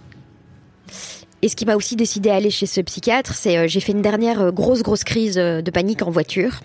[1.42, 3.92] Et ce qui m'a aussi décidé à aller chez ce psychiatre, c'est euh, j'ai fait
[3.92, 6.60] une dernière euh, grosse grosse crise euh, de panique en voiture,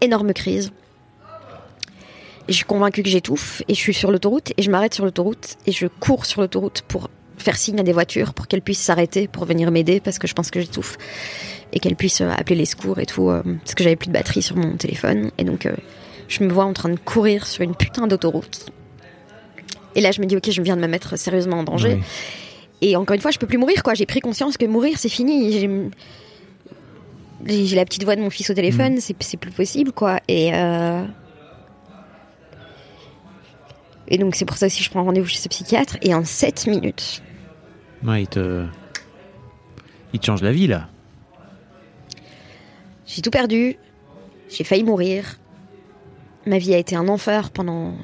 [0.00, 0.70] énorme crise.
[2.48, 5.04] Et je suis convaincue que j'étouffe et je suis sur l'autoroute et je m'arrête sur
[5.04, 7.08] l'autoroute et je cours sur l'autoroute pour
[7.38, 10.34] faire signe à des voitures pour qu'elles puissent s'arrêter pour venir m'aider parce que je
[10.34, 10.98] pense que j'étouffe
[11.72, 14.12] et qu'elles puissent euh, appeler les secours et tout euh, parce que j'avais plus de
[14.12, 15.74] batterie sur mon téléphone et donc euh,
[16.28, 18.70] je me vois en train de courir sur une putain d'autoroute.
[19.94, 21.94] Et là je me dis ok je viens de me mettre sérieusement en danger.
[21.94, 22.02] Oui.
[22.82, 23.92] Et encore une fois, je peux plus mourir, quoi.
[23.92, 25.52] J'ai pris conscience que mourir, c'est fini.
[25.52, 25.90] J'ai-
[27.76, 30.18] la petite voix de mon fils au téléphone, c'est c'est plus possible, quoi.
[30.28, 31.04] Et euh,
[34.08, 35.96] et donc c'est pour ça aussi que je prends rendez-vous chez ce psychiatre.
[36.02, 37.22] Et en 7 minutes,
[38.02, 38.64] Ouais, il te.
[40.14, 40.88] Il te change la vie, là.
[43.12, 43.76] J'ai tout perdu.
[44.48, 45.38] J'ai failli mourir.
[46.46, 47.94] Ma vie a été un enfer pendant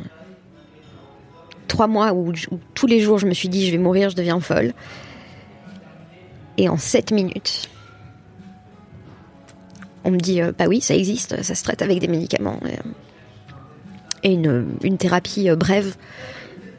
[1.68, 2.32] trois mois où,
[2.74, 4.72] tous les jours je me suis dit je vais mourir, je deviens folle.
[6.58, 7.68] Et en 7 minutes,
[10.04, 12.58] on me dit euh, bah oui, ça existe, ça se traite avec des médicaments.
[14.22, 15.96] Et, euh, une, thérapie euh, brève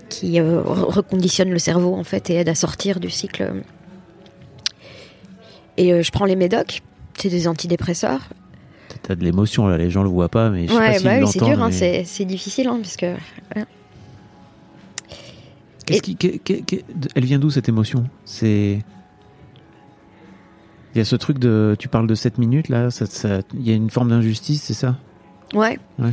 [0.10, 3.64] qui re- reconditionne le cerveau en fait et aide à sortir du cycle.
[5.78, 6.82] Et je prends les médocs,
[7.18, 8.22] c'est des antidépresseurs.
[9.04, 9.78] T'as de l'émotion, là.
[9.78, 11.62] Les gens le voient pas, mais je sais pas Ouais, s'ils bah oui, c'est dur,
[11.62, 13.14] hein, mais- c'est c'est difficile, hein, parce que
[15.86, 16.84] Qu'est-ce qui, qu'est- qu'est- qu'est-
[17.16, 18.06] elle vient d'où cette émotion?
[18.26, 18.84] C'est.
[20.94, 21.76] Il y a ce truc de.
[21.80, 24.74] Tu parles de 7 minutes là, ça, ça- il y a une forme d'injustice, c'est
[24.74, 24.98] ça?
[25.54, 25.80] Ouais.
[26.00, 26.12] Ouais.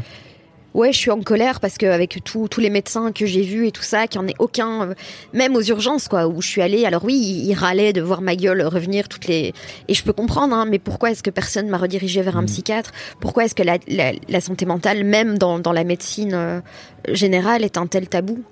[0.74, 3.70] Ouais, je suis en colère parce qu'avec tous tous les médecins que j'ai vus et
[3.70, 4.94] tout ça, qu'il n'y en ait aucun, euh,
[5.32, 6.84] même aux urgences, quoi, où je suis allée.
[6.84, 9.54] Alors oui, ils, râlaient de voir ma gueule revenir toutes les.
[9.86, 12.90] Et je peux comprendre, hein, mais pourquoi est-ce que personne m'a redirigée vers un psychiatre?
[13.20, 16.60] Pourquoi est-ce que la, la, la santé mentale, même dans, dans la médecine euh,
[17.08, 18.42] générale, est un tel tabou?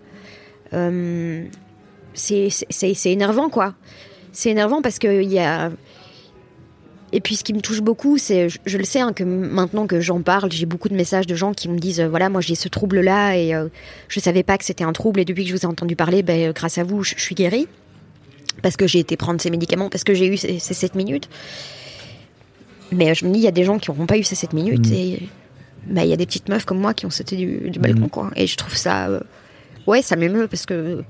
[0.75, 1.45] Euh,
[2.15, 3.75] C'est c'est c'est énervant, quoi.
[4.31, 5.73] C'est énervant parce que il y a.
[7.13, 9.87] Et puis ce qui me touche beaucoup, c'est, je, je le sais, hein, que maintenant
[9.87, 12.41] que j'en parle, j'ai beaucoup de messages de gens qui me disent, euh, voilà, moi
[12.41, 13.69] j'ai ce trouble-là et euh,
[14.09, 16.23] je savais pas que c'était un trouble et depuis que je vous ai entendu parler,
[16.23, 17.69] ben, euh, grâce à vous, je, je suis guérie.
[18.61, 21.29] Parce que j'ai été prendre ces médicaments, parce que j'ai eu ces, ces 7 minutes.
[22.93, 24.35] Mais euh, je me dis, il y a des gens qui n'auront pas eu ces
[24.35, 25.29] 7 minutes et
[25.87, 28.09] ben, il y a des petites meufs comme moi qui ont sauté du, du balcon,
[28.09, 28.31] quoi.
[28.37, 29.21] Et je trouve ça, euh,
[29.87, 31.03] ouais, ça m'émeut parce que.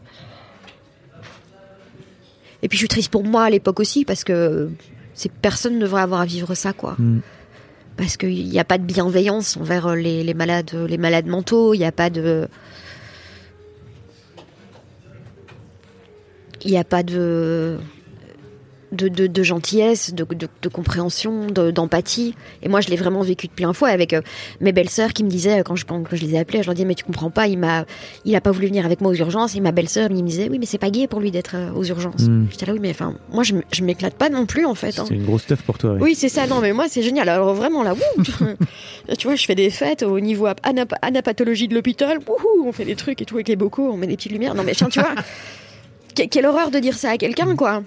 [2.63, 4.71] Et puis je suis triste pour moi à l'époque aussi parce que
[5.15, 6.97] c'est personne ne devrait avoir à vivre ça quoi.
[6.99, 7.21] Mm.
[7.97, 11.75] Parce qu'il n'y a pas de bienveillance envers euh, les, les malades, les malades mentaux.
[11.75, 12.49] Il n'y a pas de,
[16.65, 17.79] il n'y a pas de
[18.93, 20.25] de, de, de gentillesse, de,
[20.69, 22.35] compréhension, de- d'empathie.
[22.63, 24.21] Et moi, je l'ai vraiment vécu de plein fois avec euh,
[24.61, 26.75] mes belles-sœurs qui me disaient, euh, quand je, quand je les ai appelées, je leur
[26.75, 27.85] disais, mais tu comprends pas, il m'a,
[28.25, 29.57] il a pas voulu venir avec moi aux urgences.
[29.57, 31.85] Et ma belle-sœur me disait, oui, mais c'est pas gay pour lui d'être euh, aux
[31.85, 32.23] urgences.
[32.29, 32.47] Mm.
[32.51, 34.99] J'étais là, oui, mais enfin, moi, je, je m'éclate pas non plus, en fait.
[34.99, 35.05] hein.
[35.09, 35.97] C'est une grosse teuf pour toi.
[36.01, 36.47] Oui, c'est ça.
[36.47, 37.29] Non, mais moi, c'est génial.
[37.29, 38.33] Alors vraiment là, wouh, tu
[39.27, 42.19] vois, je fais des fêtes au niveau ap- anap- anapathologie de l'hôpital.
[42.65, 44.55] On fait des trucs et tout avec les bocaux, on met des petites lumières.
[44.55, 45.15] Non, mais tiens, tu vois,
[46.17, 47.83] que- quelle horreur de dire ça à quelqu'un, quoi.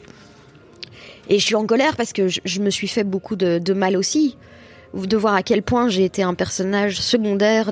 [1.30, 3.74] Et je suis en colère parce que je, je me suis fait beaucoup de, de
[3.74, 4.38] mal aussi.
[4.94, 7.72] De voir à quel point j'ai été un personnage secondaire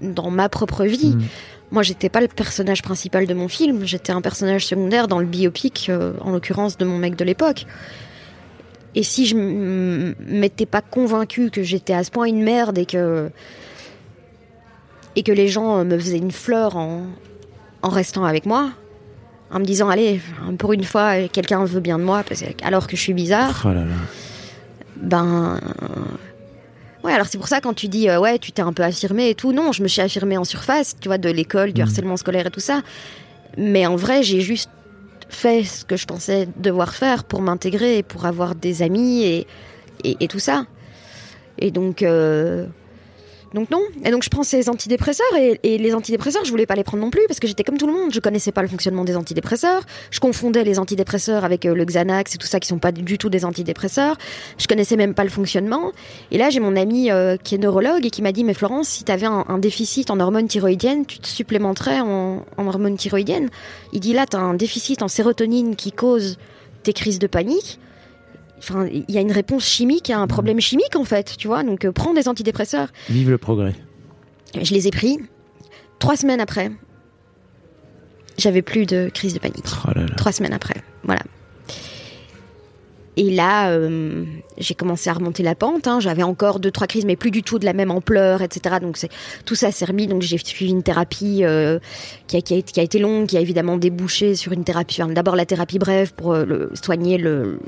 [0.00, 1.14] dans ma propre vie.
[1.14, 1.22] Mm.
[1.70, 5.26] Moi, j'étais pas le personnage principal de mon film, j'étais un personnage secondaire dans le
[5.26, 7.66] biopic, euh, en l'occurrence de mon mec de l'époque.
[8.94, 13.30] Et si je m'étais pas convaincue que j'étais à ce point une merde et que
[15.16, 17.06] et que les gens euh, me faisaient une fleur en,
[17.82, 18.70] en restant avec moi,
[19.54, 20.20] en me disant allez,
[20.58, 23.62] pour une fois, quelqu'un veut bien de moi, parce que- alors que je suis bizarre,
[23.64, 23.94] Oh là là.
[24.96, 25.58] ben
[27.04, 27.12] ouais.
[27.12, 29.34] Alors c'est pour ça quand tu dis euh, ouais, tu t'es un peu affirmé et
[29.34, 31.88] tout, non, je me suis affirmée en surface, tu vois, de l'école, du Mhm.
[31.88, 32.82] harcèlement scolaire et tout ça.
[33.56, 34.70] Mais en vrai, j'ai juste
[35.28, 39.46] fait ce que je pensais devoir faire pour m'intégrer et pour avoir des amis et,
[40.04, 40.66] et, et tout ça.
[41.58, 42.66] Et donc, euh,
[43.54, 43.82] donc non.
[44.04, 47.10] Et donc je prends ces antidépresseurs et, les antidépresseurs, je voulais pas les prendre non
[47.10, 48.12] plus parce que j'étais comme tout le monde.
[48.12, 49.82] Je connaissais pas le fonctionnement des antidépresseurs.
[50.10, 53.16] Je confondais les antidépresseurs avec euh, le Xanax et tout ça qui sont pas du
[53.16, 54.16] tout des antidépresseurs.
[54.58, 55.92] Je connaissais même pas le fonctionnement.
[56.32, 58.88] Et là, j'ai mon ami euh, qui est neurologue et qui m'a dit mais Florence,
[58.88, 62.96] si tu avais un, un déficit en hormones thyroïdiennes, tu te supplémenterais en, en hormones
[62.96, 63.50] thyroïdiennes.
[63.92, 66.38] Il dit là, tu as un déficit en sérotonine qui cause
[66.82, 67.78] tes crises de panique.
[68.66, 71.62] Enfin, il y a une réponse chimique à un problème chimique en fait, tu vois.
[71.62, 72.88] Donc euh, prends des antidépresseurs.
[73.10, 73.74] Vive le progrès.
[74.60, 75.18] Je les ai pris.
[75.98, 76.70] Trois semaines après,
[78.38, 79.64] j'avais plus de crise de panique.
[79.86, 80.14] Oh là là.
[80.16, 81.22] Trois semaines après, voilà.
[83.16, 84.24] Et là, euh,
[84.58, 85.86] j'ai commencé à remonter la pente.
[85.86, 86.00] hein.
[86.00, 88.76] J'avais encore deux, trois crises, mais plus du tout de la même ampleur, etc.
[88.80, 88.98] Donc
[89.44, 90.06] tout ça s'est remis.
[90.06, 91.78] Donc j'ai suivi une thérapie euh,
[92.26, 95.00] qui, a, été- longue, qui a évidemment débouché sur une thérapie.
[95.10, 97.60] D'abord la thérapie brève pour euh, soigner le,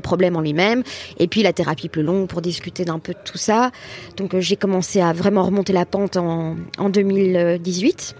[0.00, 0.82] problème en lui-même,
[1.18, 3.70] et puis la thérapie plus longue pour discuter d'un peu de tout ça.
[4.16, 8.16] Donc j'ai commencé à vraiment remonter la pente en, en 2018.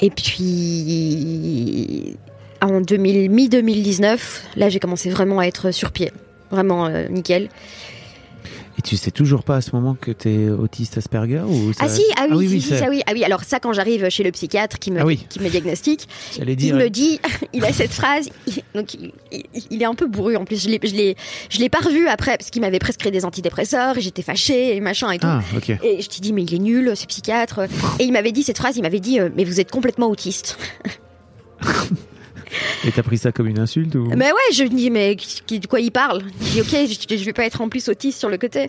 [0.00, 2.16] Et puis
[2.62, 4.18] en 2000, mi-2019,
[4.56, 6.10] là j'ai commencé vraiment à être sur pied.
[6.50, 7.48] Vraiment euh, nickel.
[8.78, 11.88] Et tu sais toujours pas à ce moment que t'es autiste Asperger ou ça- Ah
[11.90, 13.02] si, ah oui, si, si, ça oui.
[13.06, 15.26] Ah oui, alors ça quand j'arrive chez le psychiatre qui me, Ah oui.
[15.28, 16.08] qui me diagnostique,
[16.38, 17.20] il me dit,
[17.52, 18.94] il a cette phrase, il- donc
[19.70, 20.62] il, est un peu bourru en plus.
[20.62, 21.16] Je l'ai, je l'ai,
[21.50, 24.80] je l'ai pas revu après parce qu'il m'avait prescrit des antidépresseurs et j'étais fâchée et
[24.80, 25.26] machin et tout.
[25.26, 25.42] Ah.
[25.82, 27.60] Et je t'ai dit mais il est nul ce psychiatre.
[27.98, 30.58] Et il m'avait dit cette phrase, il m'avait dit euh, mais vous êtes complètement autiste.
[32.86, 35.80] Et t'as pris ça comme une insulte Mais ouais, je me dis, mais de quoi
[35.80, 36.22] il parle?
[36.40, 36.68] Je dis, ok,
[37.10, 38.68] je, je vais pas être en plus autiste sur le côté.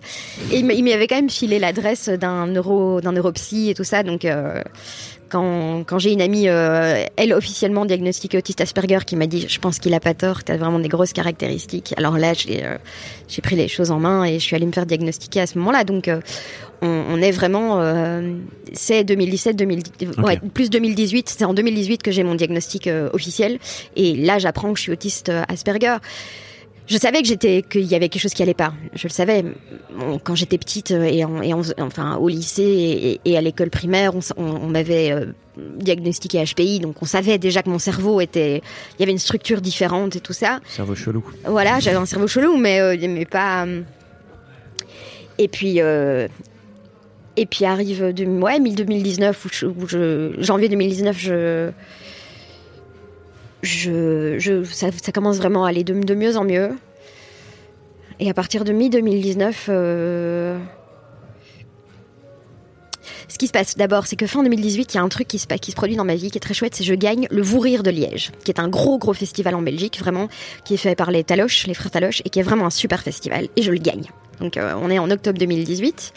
[0.52, 4.02] Et il m'a- il m'avait quand même filé l'adresse d'un neuro, neuropsy et tout ça.
[4.02, 4.62] Donc, euh,
[5.28, 9.58] quand, quand j'ai une amie, euh, elle officiellement diagnostiquée autiste Asperger, qui m'a dit, je
[9.58, 11.92] pense qu'il a pas tort, t'as vraiment des grosses caractéristiques.
[11.96, 12.76] Alors là, j'ai euh,
[13.42, 15.82] pris les choses en main et je suis allée me faire diagnostiquer à ce moment-là.
[15.84, 16.08] Donc,
[16.84, 18.34] on, on est vraiment, euh,
[18.72, 21.28] c'est 2017, 2010, ouais, plus 2018.
[21.28, 23.58] C'est en 2018 que j'ai mon diagnostic euh, officiel.
[23.96, 25.96] Et là, j'apprends que je suis autiste euh, Asperger.
[26.86, 28.74] Je savais que j'étais qu'il y avait quelque chose qui allait pas.
[28.94, 29.42] Je le savais
[29.98, 32.62] Bon, quand j'étais petite et, en, et en- enfin au lycée
[33.24, 35.26] et, et à l'école primaire, on, s- on- on m'avait euh,
[35.56, 38.60] diagnostiqué HPI, donc on savait déjà que mon cerveau était,
[38.98, 40.60] il y avait une structure différente et tout ça.
[40.68, 41.24] Cerveau chelou.
[41.46, 43.64] Voilà, j'avais un cerveau chelou, mais, euh, mais pas.
[43.64, 43.80] euh,
[45.38, 46.28] Et puis, euh,
[47.36, 51.70] et puis arrive de, ouais, 2019, où je, janvier 2019, je,
[53.62, 56.70] je, je, ça, commence vraiment à aller de, de mieux en mieux.
[58.20, 60.58] Et à partir de mi-2019, euh,
[63.28, 65.40] ce qui se passe d'abord, c'est que fin 2018, il y a un truc qui
[65.40, 67.42] se, qui se produit dans ma vie qui est très chouette, c'est je gagne le
[67.42, 70.28] Vous Rire de Liège, qui est un gros gros festival en Belgique, vraiment,
[70.64, 73.02] qui est fait par les Taloches, les frères Taloches, et qui est vraiment un super
[73.02, 74.04] festival, et je le gagne.
[74.40, 76.12] Donc euh, on est en octobre 2018.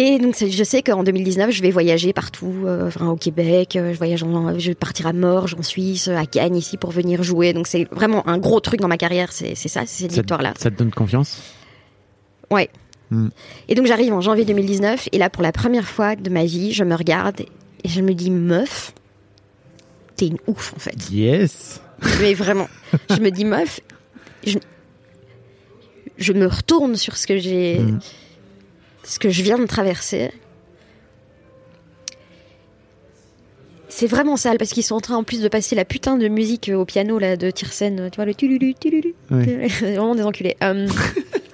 [0.00, 3.92] Et donc je sais qu'en 2019, je vais voyager partout, euh, enfin, au Québec, euh,
[3.92, 7.24] je voyage, en- je vais partir à Morges, en Suisse, à Cannes ici pour venir
[7.24, 7.52] jouer.
[7.52, 10.54] Donc c'est vraiment un gros truc dans ma carrière, c'est ça, c'est cette victoire-là.
[10.56, 11.40] ça te donne confiance?
[12.50, 12.70] Ouais.
[13.10, 13.28] Hmm.
[13.68, 16.72] Et donc j'arrive en janvier 2019 et là pour la première fois de ma vie,
[16.72, 18.92] je me regarde et je me dis meuf,
[20.14, 21.10] t'es une ouf en fait.
[21.10, 21.80] Yes
[22.20, 22.68] Mais vraiment,
[23.10, 23.80] je me dis meuf,
[24.46, 24.58] je,
[26.18, 27.98] je me retourne sur ce que j'ai, Hmm.
[29.08, 30.30] Ce que je viens de traverser.
[33.88, 36.28] C'est vraiment sale parce qu'ils sont en train en plus de passer la putain de
[36.28, 39.14] musique au piano là de Tiersen, tu vois le tululu tululu.
[39.30, 40.56] C'est vraiment des enculés.
[40.62, 40.86] Euh,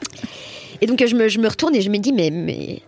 [0.81, 2.83] et donc je me, je me retourne et je me dis mais mais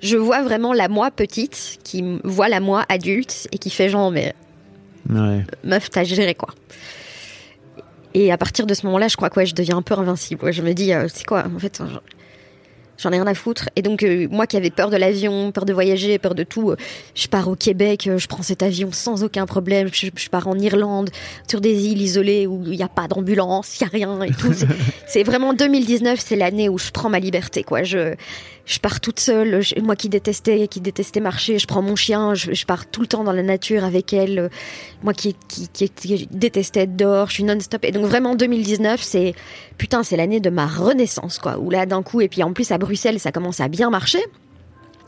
[0.00, 4.10] je vois vraiment la moi petite qui voit la moi adulte et qui fait genre
[4.10, 4.34] mais
[5.10, 5.44] Ouais.
[5.64, 6.48] meuf, t'as géré quoi.
[8.14, 10.42] Et à partir de ce moment-là, je crois que ouais, je deviens un peu invincible.
[10.42, 11.82] Ouais, je me dis, euh, c'est quoi En fait,
[12.98, 13.68] j'en- ai rien à foutre.
[13.76, 16.70] Et donc, euh, moi qui avais peur de l'avion, peur de voyager, peur de tout,
[16.70, 16.76] euh,
[17.14, 19.88] je pars au Québec, euh, je prends cet avion sans aucun problème.
[19.92, 21.10] Je, je pars en Irlande,
[21.48, 24.30] sur des îles isolées où il n'y a pas d'ambulance, il n'y a rien et
[24.32, 24.52] tout.
[25.06, 27.82] C'est- vraiment 2019, c'est l'année où je prends ma liberté, quoi.
[27.82, 28.14] Je,
[28.66, 29.60] je pars toute seule.
[29.62, 33.00] Je- moi qui détestais, qui détestais marcher, je prends mon chien, je, je pars tout
[33.02, 34.50] le temps dans la nature avec elle.
[35.02, 37.84] Moi qui, qui, qui, qui détestais être dehors, je suis non-stop.
[37.84, 39.34] Et donc vraiment 2019, c'est
[39.76, 41.58] putain, c'est l'année de ma renaissance, quoi.
[41.58, 44.20] Où là d'un coup, et puis en plus à Bruxelles, ça commence à bien marcher.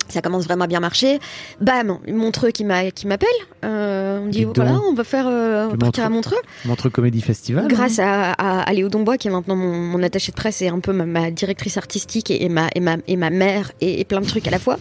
[0.08, 1.18] Ça commence vraiment à bien marcher.
[1.60, 3.28] Bam, Montreux qui m'a qui m'appelle.
[3.64, 6.36] Euh, on dit voilà, on va faire, euh, on partir à Montreux.
[6.36, 6.68] Montreux.
[6.68, 7.66] Montre Comédie Festival.
[7.66, 10.68] Grâce à, à, à Léo Dombois, qui est maintenant mon, mon attaché de presse et
[10.68, 13.98] un peu ma, ma directrice artistique et, et ma, et, ma, et ma mère et,
[13.98, 14.78] et plein de trucs à la fois.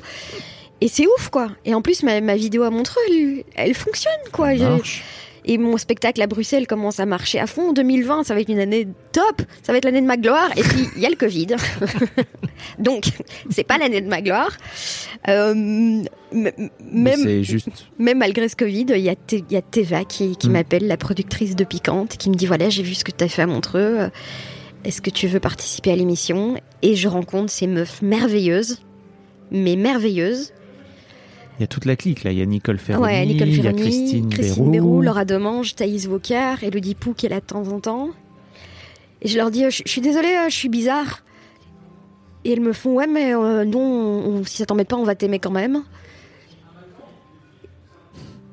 [0.82, 1.50] Et c'est ouf, quoi.
[1.66, 4.50] Et en plus, ma, ma vidéo à Montreux, elle, elle fonctionne, quoi.
[5.48, 7.72] Et mon spectacle à Bruxelles commence à marcher à fond.
[7.72, 9.44] 2020, ça va être une année top.
[9.62, 10.50] Ça va être l'année de ma gloire.
[10.58, 11.48] Et puis, il y a le Covid.
[12.80, 13.06] Donc,
[13.52, 14.52] c'est pas l'année de ma gloire.
[15.28, 15.54] Euh,
[16.32, 16.54] Mais
[16.92, 17.70] même, C'est juste.
[18.00, 20.52] même malgré ce Covid, il y a, Te- il y a Teva qui, qui Mm.
[20.52, 23.28] m'appelle, la productrice de Piquante, qui me dit voilà, j'ai vu ce que tu as
[23.30, 24.10] fait à Montreux.
[24.84, 26.56] Est-ce que tu veux participer à l'émission?
[26.82, 28.82] Et je rencontre ces meufs merveilleuses,
[29.52, 30.54] mais merveilleuses.
[31.58, 32.32] Il y a toute la clique là.
[32.32, 34.72] Il y a Nicole Ferroni, ouais, Nicole il y a Christine, Christine.
[34.72, 38.10] Béroux, Laura Domange, Thaïs Vaucard, Elodie Pou qui est là de temps en temps.
[39.22, 41.24] Et je leur dis, je suis désolée, euh, je suis bizarre.
[42.44, 45.04] Et elles me font, ouais, mais euh, non, on- on- si ça t'embête pas, on
[45.04, 45.82] va t'aimer quand même.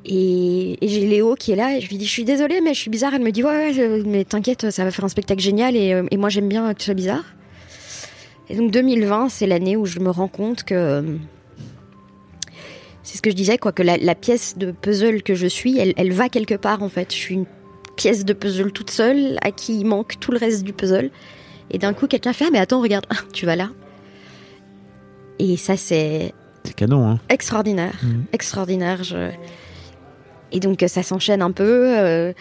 [0.05, 2.75] Et, et j'ai Léo qui est là, et je lui dis, je suis désolée, mais
[2.75, 3.15] je suis bizarre.
[3.15, 5.93] Elle me dit, ouais, ouais, je- mais t'inquiète, ça va faire un spectacle génial, et,
[5.93, 7.25] euh, et moi j'aime bien que tu sois bizarre.
[8.49, 11.05] Et donc 2020, c'est l'année où je me rends compte que
[13.03, 15.79] c'est ce que je disais, quoi, que la, la pièce de puzzle que je suis,
[15.79, 17.11] elle, elle va quelque part en fait.
[17.13, 17.47] Je suis une
[17.97, 21.11] pièce de puzzle toute seule à qui il manque tout le reste du puzzle.
[21.71, 23.71] Et d'un coup, quelqu'un fait Ah, mais attends, regarde, tu vas là.
[25.39, 26.33] Et ça, c'est
[26.65, 27.19] C'est canon, hein.
[27.29, 27.95] extraordinaire.
[28.03, 28.25] Mhm.
[28.33, 29.03] Extraordinaire.
[29.03, 29.31] Je...
[30.53, 31.99] Et donc, ça s'enchaîne un peu.
[31.99, 32.33] euh,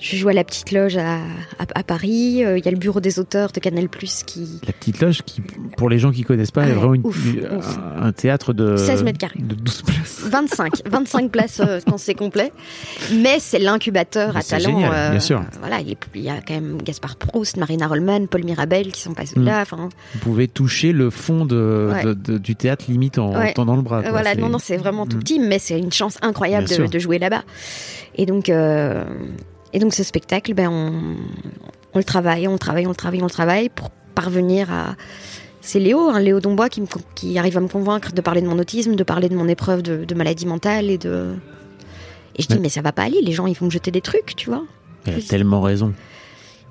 [0.00, 1.16] je joue à la petite loge à,
[1.58, 2.44] à, à Paris.
[2.44, 4.60] euh, Il y a le bureau des auteurs de Canal Plus qui.
[4.66, 5.42] La petite loge qui,
[5.76, 7.78] pour les gens qui connaissent pas, Ah est vraiment une- ouf, une- ouf.
[7.98, 9.40] un théâtre de 16 mètres carrés.
[9.40, 10.20] de 12 places.
[10.24, 12.52] 25, 25 places euh, quand c'est complet.
[13.12, 14.70] Mais c'est l'incubateur à talent.
[14.70, 15.42] génial, euh, bien sûr.
[15.60, 19.38] Voilà, il, y a quand même Gaspard Proust, Marina Rollman, Paul Mirabel qui sont passés
[19.38, 19.44] Mm.
[19.44, 19.60] là.
[19.62, 22.04] Enfin, Vous pouvez toucher le fond de, Ouais.
[22.04, 23.52] de- de- du théâtre limite en Ouais.
[23.52, 24.02] tendant le bras.
[24.02, 24.10] quoi.
[24.10, 25.20] voilà, non, non, c'est vraiment tout Mm.
[25.20, 27.42] petit, mais c'est une chance incroyable de jouer là-bas.
[28.16, 29.04] Et donc, euh,
[29.72, 30.92] et donc ce spectacle, ben on,
[31.94, 34.96] on le travaille, on le travaille, on le travaille, on le travaille pour parvenir à.
[35.62, 38.40] C'est Léo, hein, Léo Dombois, qui, me, con- qui arrive à me convaincre de parler
[38.40, 41.34] de mon autisme, de parler de mon épreuve de, de maladie mentale et de.
[42.36, 42.60] Et je dis, Ouais.
[42.60, 44.64] mais ça va pas aller, les gens ils vont me jeter des trucs, tu vois.
[45.06, 45.92] Elle a tellement raison.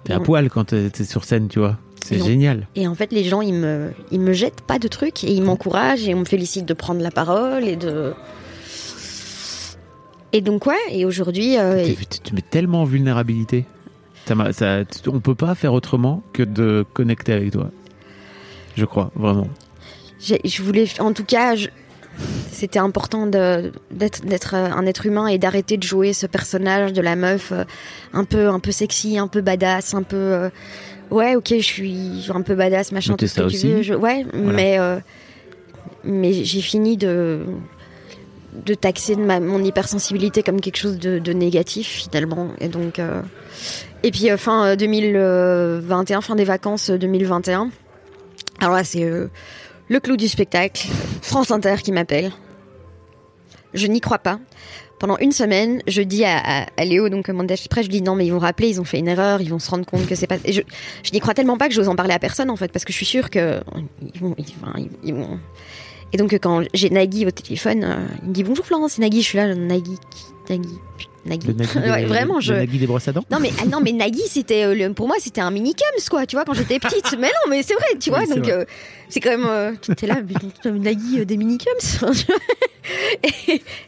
[0.06, 1.78] T'es à poil quand t'es sur scène, tu vois.
[2.04, 2.68] C'est génial.
[2.76, 5.43] Et en fait, les gens, ils me, ils me jettent pas de trucs et ils
[5.43, 8.14] m'encouragent et on me félicite de prendre la parole et de.
[10.34, 11.58] Et donc, ouais, et aujourd'hui.
[11.58, 11.86] euh,
[12.24, 13.66] Tu mets tellement en vulnérabilité.
[14.26, 17.72] Ça ça- on peut pas faire autrement que de connecter avec toi.
[18.76, 19.48] Je crois, vraiment.
[20.20, 20.86] je voulais.
[21.00, 21.56] En tout cas,
[22.52, 27.16] c'était important d'être euh, un être humain et d'arrêter de jouer ce personnage de la
[27.16, 27.64] meuf euh,
[28.14, 30.16] un peu, un peu sexy, un peu badass, un peu.
[30.16, 30.50] euh,
[31.10, 33.68] ouais, ok, je suis un peu badass, machin, tout ce que ça tu aussi.
[33.72, 33.82] veux.
[33.82, 34.54] je- ouais, Voilà.
[34.54, 35.00] mais euh,
[36.04, 37.46] mais j'ai fini de
[38.54, 42.50] de taxer mon hypersensibilité comme quelque chose de, négatif finalement.
[42.60, 43.22] Et donc, euh,
[44.04, 47.70] et puis euh, fin euh, 2021, fin des vacances euh, 2021.
[48.60, 49.28] Alors là, c'est euh,
[49.88, 50.88] le clou du spectacle.
[51.22, 52.32] France Inter qui m'appelle.
[53.74, 54.39] Je n'y crois pas.
[55.00, 58.26] Pendant une semaine, je dis à, à, Léo, donc mon près, je dis non, mais
[58.26, 60.28] ils vont rappeler, ils ont fait une erreur, ils vont se rendre compte que c'est
[60.28, 60.36] pas.
[60.45, 60.60] Je,
[61.04, 62.91] je n'y crois tellement pas que j'ose en parler à personne en fait, parce que
[62.91, 63.62] je suis sûre que
[64.14, 65.39] ils vont, ils, enfin, ils- ils vont.
[66.14, 69.22] Et donc quand j'ai Nagui au téléphone, euh, il me dit bonjour Florence, c'est Nagui,
[69.22, 70.80] je suis là, Nagui, qui Nagui,
[71.26, 71.53] Nagui.
[71.53, 72.53] Nagui, Ouais, vraiment, je.
[72.53, 75.18] Nagui des brosses à dents Non mais ah non mais Nagui c'était euh, pour moi
[75.20, 77.86] c'était un mini cums quoi tu vois quand j'étais petite mais non mais c'est vrai
[77.99, 78.66] tu vois Oui, donc euh,
[79.10, 82.12] c'est quand même euh, t'es là mais, Nagui euh, des mini cums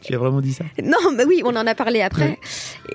[0.02, 0.64] Tu as vraiment dit ça?
[0.82, 2.38] Non mais oui on en a parlé après.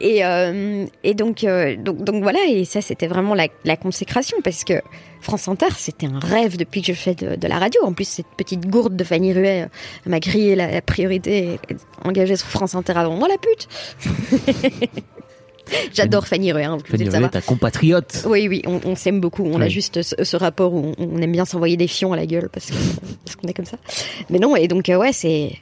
[0.01, 4.37] Et euh, et donc, euh, donc donc voilà et ça c'était vraiment la, la consécration
[4.43, 4.81] parce que
[5.21, 8.07] France Inter c'était un rêve depuis que je fais de, de la radio en plus
[8.07, 11.59] cette petite gourde de Fanny Ruet euh, m'a grillé la, la priorité
[12.03, 13.67] engagée sur France Inter avant moi la pute
[15.93, 18.23] j'adore Fanny Ruet hein, Fanny Ruet, ta compatriote.
[18.27, 19.43] Oui, oui, on, on s'aime beaucoup.
[19.45, 22.15] On a juste ce, ce rapport où on, on aime bien s'envoyer des fions à
[22.15, 22.71] la gueule parce
[23.35, 23.77] qu'on est comme ça.
[24.29, 25.57] Mais non, et donc, ouais, c'est.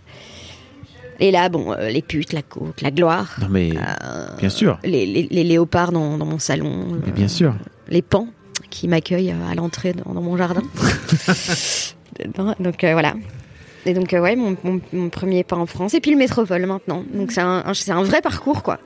[1.20, 3.36] Et là, bon, euh, les putes, la côte, la gloire.
[3.42, 6.88] Non mais euh, bien sûr, Les, les- les léopards dans, dans mon salon.
[7.04, 7.54] mais euh, bien sûr.
[7.90, 8.28] Les pans
[8.70, 10.64] qui m'accueillent euh, à l'entrée dans, dans mon jardin.
[12.60, 13.14] donc, euh, voilà.
[13.86, 15.94] Et donc, euh, ouais, mon, mon- mon premier pas en France.
[15.94, 17.04] Et puis le métropole maintenant.
[17.14, 18.80] Donc, c'est un, un- c'est un vrai parcours, quoi.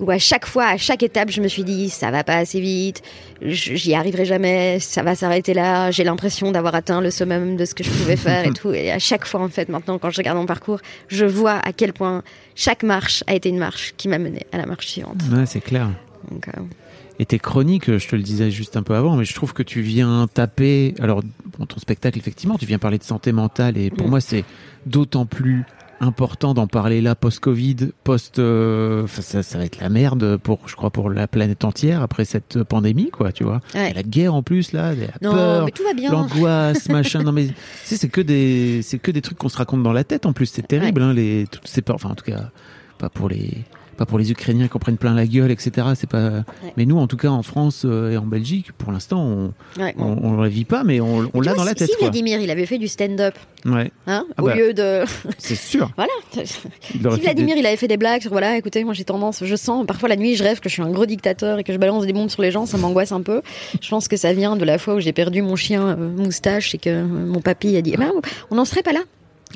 [0.00, 2.60] Où à chaque fois, à chaque étape, je me suis dit, ça va pas assez
[2.60, 3.02] vite,
[3.42, 7.74] j'y arriverai jamais, ça va s'arrêter là, j'ai l'impression d'avoir atteint le summum de ce
[7.74, 8.72] que je pouvais faire et tout.
[8.72, 11.72] Et à chaque fois, en fait, maintenant, quand je regarde mon parcours, je vois à
[11.72, 12.22] quel point
[12.56, 15.22] chaque marche a été une marche qui m'a mené à la marche suivante.
[15.32, 15.88] Ouais, c'est clair.
[16.30, 16.60] Donc, euh,
[17.20, 19.62] Et tes chroniques, je te le disais juste un peu avant, mais je trouve que
[19.62, 20.94] tu viens taper.
[21.00, 21.22] Alors,
[21.56, 24.10] bon, ton spectacle, effectivement, tu viens parler de santé mentale, et pour Mm.
[24.10, 24.44] moi, c'est
[24.86, 25.62] d'autant plus
[26.06, 28.38] important d'en parler là, post-Covid, post.
[28.38, 32.24] euh, ça, ça va être la merde pour, je crois, pour la planète entière après
[32.24, 33.60] cette pandémie, quoi, tu vois.
[33.74, 33.92] Ouais.
[33.92, 35.68] La guerre en plus, là, la non, peur.
[36.10, 37.22] L'angoisse, machin.
[37.22, 39.92] Non mais tu sais, c'est que des, c'est que des trucs qu'on se raconte dans
[39.92, 40.26] la tête.
[40.26, 41.96] En plus, c'est terrible, hein, les toutes ces peurs.
[41.96, 42.50] Enfin, en tout cas,
[42.98, 43.64] pas pour les,
[43.94, 45.88] pas pour les Ukrainiens qui en prennent plein la gueule, etc.
[45.94, 46.44] C'est pas.
[46.76, 49.94] Mais nous, en tout cas, en France euh, et en Belgique, pour l'instant, on, Ouais,
[49.98, 52.08] on, on la vit pas, mais on, l'a dans la tête, Si quoi.
[52.08, 53.34] Vladimir, il avait fait du stand-up,
[53.64, 54.54] Ouais, hein, Ah au bah.
[54.56, 55.02] lieu de.
[55.38, 55.90] c'est sûr.
[55.96, 56.12] Voilà.
[56.44, 59.56] Si Vladimir, des- il avait fait des blagues sur voilà, écoutez, moi j'ai tendance, je
[59.56, 61.78] sens, parfois la nuit, je rêve que je suis un gros dictateur et que je
[61.78, 63.40] balance des bombes sur les gens, ça m'angoisse un peu.
[63.80, 66.74] Je pense que ça vient de la fois où j'ai perdu mon chien euh, moustache
[66.74, 68.12] et que euh, mon papy a dit, Eh ben,
[68.50, 69.00] on n'en serait pas là.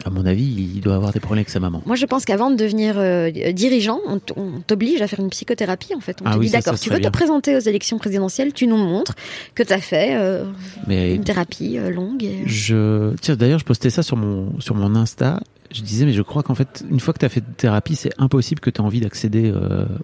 [0.04, 0.44] À mon avis,
[0.74, 1.82] il doit avoir des problèmes avec sa maman.
[1.86, 6.00] Moi, je pense qu'avant de devenir euh, dirigeant, on t'oblige à faire une psychothérapie, en
[6.00, 6.18] fait.
[6.22, 7.10] On Ah te oui, dit, d'accord, tu veux bien.
[7.10, 9.14] te présenter aux élections présidentielles, tu nous montres
[9.54, 10.44] que tu as fait euh,
[10.86, 12.22] Mais une thérapie euh, longue.
[12.24, 12.42] Et...
[12.46, 15.40] Je tiens d'ailleurs, je postais ça sur mon sur mon Insta.
[15.70, 17.94] Je disais mais je crois qu'en fait une fois que tu as fait de thérapie,
[17.94, 19.52] c'est impossible que tu aies envie d'accéder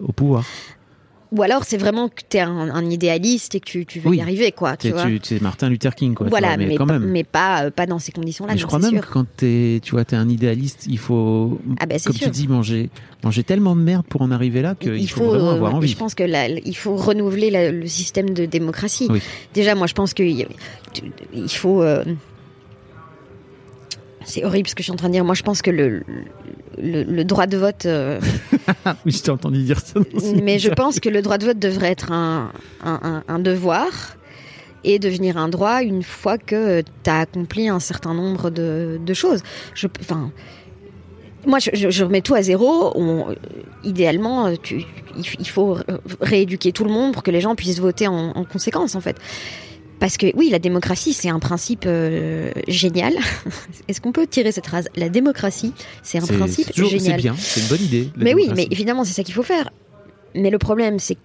[0.03, 0.43] au pouvoir.
[1.37, 4.09] Ou alors, c'est vraiment que tu es un, un idéaliste et que tu, tu veux
[4.11, 4.17] Oui.
[4.17, 4.77] y arriver, quoi.
[4.77, 7.09] Tu vois tu Martin Luther King quoi, voilà, vois, mais, mais, quand pas, même.
[7.11, 9.01] mais pas, euh, pas dans ces conditions-là, Mais je crois même sûr.
[9.05, 12.27] que quand t'es, tu vois, t'es un idéaliste, il faut, Ah ben, comme sûr.
[12.27, 12.89] tu dis, manger,
[13.23, 15.87] manger tellement de merde pour en arriver là qu'il faut, vraiment euh, avoir ouais, envie.
[15.89, 19.07] Je pense que là, il faut renouveler la- le système de démocratie.
[19.09, 19.21] Oui.
[19.53, 20.47] Déjà, moi, je pense qu'il
[21.33, 21.81] il faut.
[21.83, 22.03] euh,
[24.23, 25.25] c'est horrible ce que je suis en train de dire.
[25.25, 26.03] Moi, je pense que le,
[26.81, 27.85] le, le droit de vote.
[27.85, 28.19] euh,
[29.05, 29.99] oui, je t'ai entendu dire ça.
[30.19, 32.51] ce mais je pense que le droit de vote devrait être un,
[32.83, 34.17] un, un- un devoir
[34.83, 39.13] et devenir un droit une fois que tu as accompli un certain nombre de, de
[39.13, 39.41] choses.
[39.73, 40.31] Je, enfin,
[41.47, 42.91] moi, je, je- je remets tout à zéro.
[42.95, 43.35] On-
[43.83, 44.83] idéalement, tu,
[45.39, 45.77] il faut
[46.21, 49.15] rééduquer tout le monde pour que les gens puissent voter en, en conséquence, en fait.
[49.99, 53.13] Parce que oui, la démocratie, c'est un principe euh, génial.
[53.87, 54.87] Est-ce qu'on peut tirer cette phrase?
[54.95, 55.73] La démocratie,
[56.03, 57.21] c'est un C'est- principe c'est toujours- C'est génial.
[57.21, 58.09] bien, c'est une bonne idée.
[58.17, 59.69] Mais oui, mais évidemment, c'est ça qu'il faut faire.
[60.35, 61.19] Mais le problème, c'est que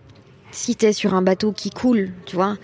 [0.52, 2.56] si t'es sur un bateau qui coule, tu vois,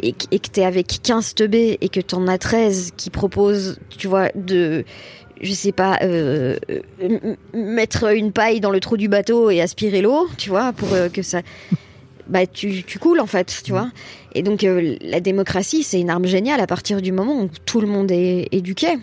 [0.00, 3.78] et, que- et que t'es avec 15 teubés et que t'en as 13 qui proposent,
[3.96, 4.84] tu vois, de,
[5.40, 6.56] je sais pas, euh,
[7.54, 11.08] mettre une paille dans le trou du bateau et aspirer l'eau, tu vois, pour euh,
[11.08, 11.40] que ça.
[12.28, 13.90] Bah, tu, tu coules en fait, tu vois.
[14.34, 17.80] Et donc, euh, la démocratie, c'est une arme géniale à partir du moment où tout
[17.80, 18.98] le monde est éduqué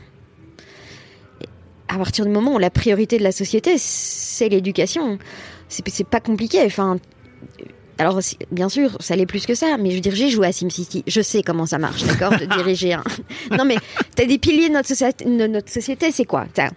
[1.88, 5.18] à partir du moment où la priorité de la société, c'est l'éducation.
[5.70, 6.62] C'est c'est pas compliqué.
[6.66, 6.98] Enfin,
[7.98, 8.20] alors,
[8.52, 11.04] bien sûr, ça l'est plus que ça, mais je veux dire, j'ai joué à SimCity.
[11.08, 13.04] Je sais comment ça marche, d'accord, de diriger un.
[13.56, 13.78] Non, mais
[14.16, 16.48] t'as des piliers de notre société, de notre société c'est quoi?
[16.54, 16.70] T'as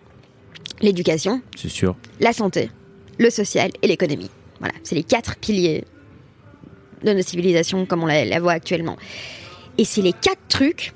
[0.80, 1.96] l'éducation, C'est sûr.
[2.20, 2.70] la santé,
[3.18, 4.30] le social et l'économie.
[4.60, 5.84] Voilà, c'est les quatre piliers
[7.02, 8.96] de notre civilisation comme on la, la voit actuellement.
[9.78, 10.92] Et c'est les quatre trucs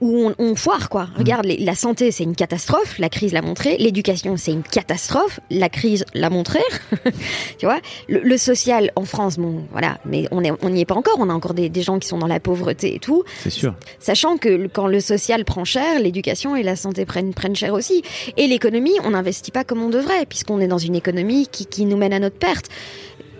[0.00, 1.06] où on, on foire quoi.
[1.16, 3.76] Regarde, les- la santé c'est une catastrophe, la crise l'a montré.
[3.78, 6.58] L'éducation c'est une catastrophe, la crise l'a montré.
[7.58, 10.84] tu vois, le, le social en France, bon voilà, mais on est- on n'y est
[10.86, 11.18] pas encore.
[11.20, 13.22] On a encore des, des gens qui sont dans la pauvreté et tout.
[13.44, 13.76] C'est sûr.
[14.00, 18.02] Sachant que quand le social prend cher, l'éducation et la santé prennent, prennent cher aussi.
[18.36, 21.84] Et l'économie, on n'investit pas comme on devrait, puisqu'on est dans une économie qui, qui
[21.84, 22.66] nous mène à notre perte.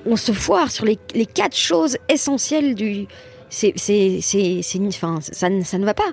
[0.07, 3.07] On se foire sur les, les quatre choses essentielles du.
[3.51, 6.11] C'est, c'est, c'est, c'est, enfin, ça, ne- ça ne va pas.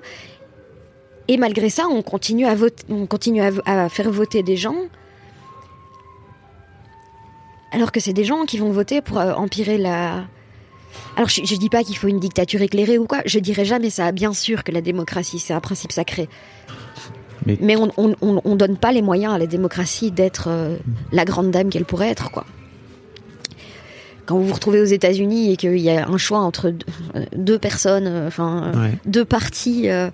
[1.28, 4.76] Et malgré ça, on continue à voter, on continue à, faire voter des gens.
[7.72, 10.24] Alors que c'est des gens qui vont voter pour euh, empirer la,
[11.16, 13.90] alors je, je dis pas qu'il faut une dictature éclairée ou quoi, je dirais jamais
[13.90, 14.10] ça.
[14.12, 16.28] Bien sûr que la démocratie c'est un principe sacré,
[17.46, 20.76] Mais- on, on donne pas les moyens à la démocratie d'être euh,
[21.12, 22.44] la grande dame qu'elle pourrait être quoi.
[24.30, 26.70] Quand vous vous retrouvez aux États-Unis et qu'il y a un choix entre
[27.34, 28.98] deux, euh, personnes, euh, enfin euh, Ouais.
[29.04, 30.08] deux partis euh,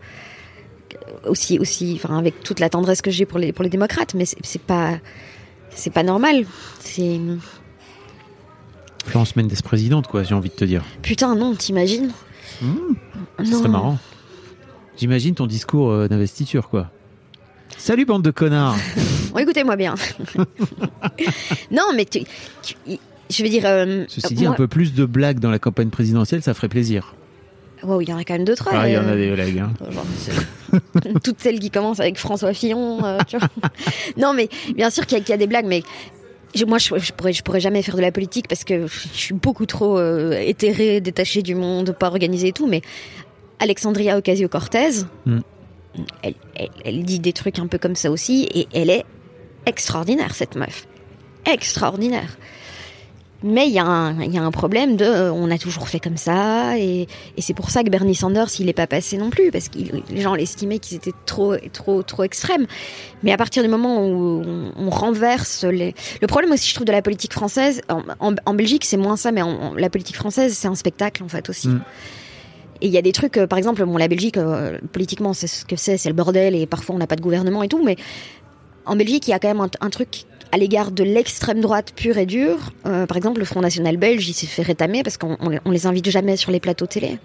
[1.26, 4.24] aussi aussi, enfin avec toute la tendresse que j'ai pour les pour les démocrates, mais
[4.24, 4.98] c'est c'est pas
[5.68, 6.46] c'est pas normal.
[6.80, 7.20] C'est
[9.04, 10.82] Florence Mendes présidente, quoi, j'ai envie de te dire.
[11.02, 12.10] putain non, t'imagines?
[13.38, 13.98] Ce serait marrant.
[14.96, 16.90] J'imagine ton discours euh, d'investiture, quoi.
[17.76, 18.76] Salut, bande de connards
[19.38, 19.94] écoutez-moi bien.
[21.70, 22.20] non, mais tu,
[22.62, 22.98] tu-
[23.30, 23.62] je veux dire.
[23.66, 26.68] euh, Ceci dit, moi- un peu plus de blagues dans la campagne présidentielle, ça ferait
[26.68, 27.14] plaisir.
[27.82, 28.72] Wow, il y en a quand même deux trois.
[28.74, 29.58] Ah, il y en a euh, des blagues.
[29.58, 29.72] hein.
[29.90, 30.06] genre,
[31.22, 33.04] Toutes celles qui commencent avec François Fillon.
[33.04, 33.48] euh, tu vois.
[34.16, 35.82] non, mais bien sûr qu'il y, a- qu'il y a des blagues, mais.
[36.54, 39.08] je- Moi, je, je pourrais, je pourrais jamais faire de la politique parce que je
[39.12, 42.66] suis beaucoup trop euh, éthérée, détachée du monde, pas organisée et tout.
[42.66, 42.80] Mais
[43.58, 45.38] Alexandria Ocasio-Cortez, Mm.
[46.22, 49.04] elle, elle, elle dit des trucs un peu comme ça aussi, et elle est
[49.66, 50.86] extraordinaire cette meuf,
[51.44, 52.36] extraordinaire.
[53.42, 55.88] Mais il y, a un- il y a un problème de, euh, on a toujours
[55.88, 57.02] fait comme ça, et,
[57.36, 59.78] et c'est pour ça que Bernie Sanders, il n'est pas passé non plus, parce que
[60.10, 62.66] les gens l'estimaient qu'ils étaient trop, trop, trop extrêmes.
[63.22, 66.86] Mais à partir du moment où on, on renverse les, le problème aussi, je trouve,
[66.86, 70.16] de la politique française, en, en- en Belgique, c'est moins ça, mais en, la politique
[70.16, 71.68] française, c'est un spectacle en fait aussi.
[71.68, 71.82] Mm.
[72.80, 75.46] Et il y a des trucs, euh, par exemple, bon, la Belgique, euh, politiquement, c'est
[75.46, 77.82] ce que c'est, c'est le bordel, et parfois on n'a pas de gouvernement et tout,
[77.84, 77.96] mais
[78.86, 81.92] en Belgique, il y a quand même un, un truc à l'égard de l'extrême droite
[81.96, 82.72] pure et dure.
[82.86, 85.86] Euh, par exemple, le Front National belge, il s'est fait rétamer parce qu'on on, les-
[85.86, 87.18] invite jamais sur les plateaux télé.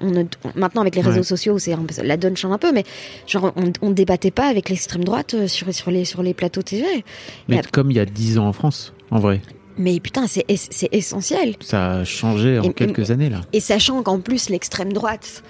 [0.00, 1.22] On ne- on- maintenant, avec les réseaux Ouais.
[1.22, 2.84] sociaux, c'est la donne change un peu, mais
[3.26, 6.62] genre, on, on débattait pas avec l'extrême droite euh, sur, sur, les, sur les plateaux
[6.62, 7.04] télé.
[7.48, 9.40] Mais comme il y a 10 ans en France, en vrai.
[9.78, 11.54] Mais putain, c'est es- c'est essentiel.
[11.60, 13.42] Ça a changé en Et- quelques années, là.
[13.52, 15.42] Et sachant qu'en plus, l'extrême droite,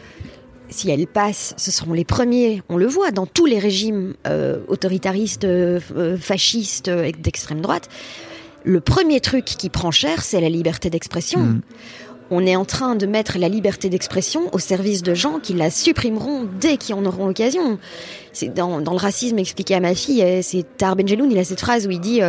[0.69, 4.59] si elle passe, ce seront les premiers, on le voit dans tous les régimes euh,
[4.69, 5.81] autoritaristes, euh,
[6.19, 7.89] fascistes euh, d'extrême droite,
[8.64, 11.41] le premier truc qui prend cher, c'est la liberté d'expression.
[11.41, 11.61] Mm.
[12.31, 15.71] On est en train de mettre la liberté d'expression au service de gens qui la
[15.71, 17.79] supprimeront dès qu'ils en auront l'occasion.
[18.33, 21.45] C'est dans, dans le racisme expliqué à ma fille, euh, c'est Tar Benjeloun, il a
[21.45, 22.21] cette phrase où il dit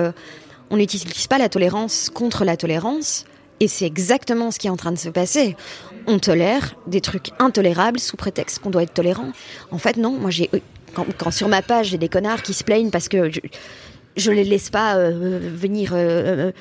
[0.69, 3.25] on n'utilise pas la tolérance contre la tolérance,
[3.59, 5.55] et c'est exactement ce qui est en train de se passer.
[6.07, 9.31] On tolère des trucs intolérables sous prétexte qu'on doit être tolérant.
[9.71, 10.11] En fait, non.
[10.11, 10.49] Moi, j'ai
[10.93, 13.41] quand, quand sur ma page j'ai des connards qui se plaignent parce que je,
[14.15, 16.51] je les laisse pas euh, venir euh, euh,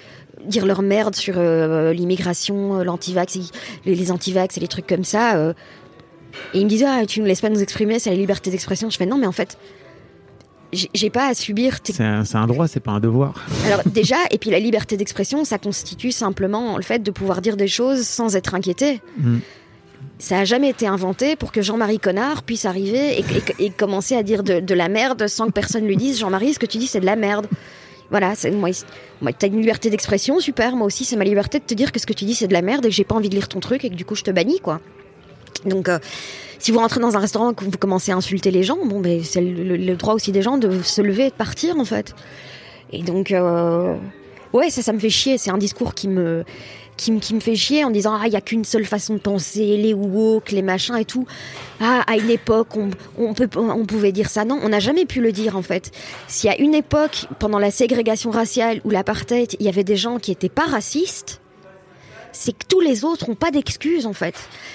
[0.45, 3.39] dire leur merde sur l'immigration, l'antivax,
[3.85, 5.55] les, les antivax et les trucs comme ça.
[6.53, 8.91] et ils me disent ah tu ne laisses pas nous exprimer, c'est la liberté d'expression.
[8.91, 9.57] Je fais non mais en fait
[10.95, 13.45] j'ai pas à subir C'est un, droit, c'est pas un devoir.
[13.67, 17.57] alors déjà, et puis la liberté d'expression, ça constitue simplement le fait de pouvoir dire
[17.57, 19.01] des choses sans être inquiété.
[19.19, 19.39] Mm.
[20.19, 24.15] Ça a jamais été inventé pour que Jean-Marie Connard puisse arriver et, et- et commencer
[24.17, 26.79] à dire de, de la merde sans que personne lui dise Jean-Marie, ce que tu
[26.79, 27.47] dis c'est de la merde.
[28.11, 28.71] Voilà, moi,
[29.21, 30.77] moi t'as une liberté d'expression, super.
[30.77, 32.53] Moi aussi, c'est ma liberté de te dire que ce que tu dis c'est de
[32.53, 34.15] la merde et que j'ai pas envie de lire ton truc et que du coup
[34.15, 34.81] je te bannis quoi.
[35.65, 35.99] Donc, euh,
[36.59, 39.01] si vous rentrez dans un restaurant et que vous commencez à insulter les gens, bon,
[39.01, 42.15] ben c'est le, droit aussi des gens de se lever et de partir en fait.
[42.93, 43.97] Et donc, euh,
[44.53, 45.39] ouais, ça, ça me fait chier.
[45.39, 46.45] C'est un discours qui me,
[46.97, 49.19] qui, qui me fait chier en disant ah, il y a qu'une seule façon de
[49.19, 51.27] penser, les woke, les machins et tout.
[51.81, 54.45] Ah, à une époque, on, on peut, on pouvait dire ça.
[54.45, 55.91] Non, on n'a jamais pu le dire en fait.
[56.29, 59.97] S'il y a une époque pendant la ségrégation raciale ou l'apartheid, il y avait des
[59.97, 61.41] gens qui étaient pas racistes.
[62.39, 64.35] C'est que tous les autres ont pas d'excuses en fait.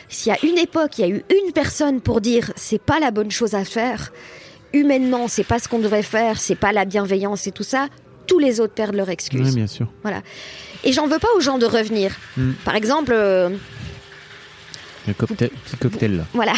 [0.09, 2.99] S'il y a une époque, il y a eu une personne pour dire c'est pas
[2.99, 4.11] la bonne chose à faire,
[4.73, 7.87] humainement c'est pas ce qu'on devrait faire, c'est pas la bienveillance et tout ça,
[8.25, 9.49] tous les autres perdent leur excuse.
[9.49, 9.87] Oui, bien sûr.
[10.01, 10.21] Voilà.
[10.83, 12.15] Et j'en veux pas aux gens de revenir.
[12.35, 12.51] Mm.
[12.65, 13.49] Par exemple, euh,
[15.07, 16.23] Un cocktail, petit cocktail, là.
[16.33, 16.53] voilà.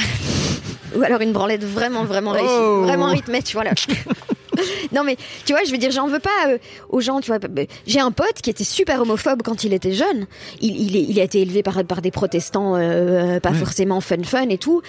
[0.95, 2.83] Ou alors une branlette vraiment, vraiment réussie, Oh.
[2.83, 3.71] vraiment rythmée, tu vois là.
[4.93, 6.57] non mais tu vois, je veux dire, j'en veux pas euh,
[6.89, 7.19] aux gens.
[7.21, 7.39] Tu vois,
[7.87, 10.27] j'ai un pote qui était super homophobe quand il était jeune.
[10.61, 13.57] Il, il, est- il a été élevé par par des protestants, euh, pas Ouais.
[13.57, 14.81] forcément fun fun et tout.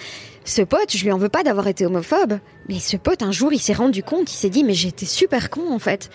[0.43, 2.39] Ce pote, je lui en veux pas d'avoir été homophobe.
[2.69, 5.49] Mais ce pote, un jour, il s'est rendu compte, il s'est dit, mais j'étais super
[5.49, 6.09] con en fait.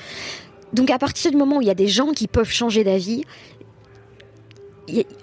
[0.72, 3.24] Donc à partir du moment où il y a des gens qui peuvent changer d'avis,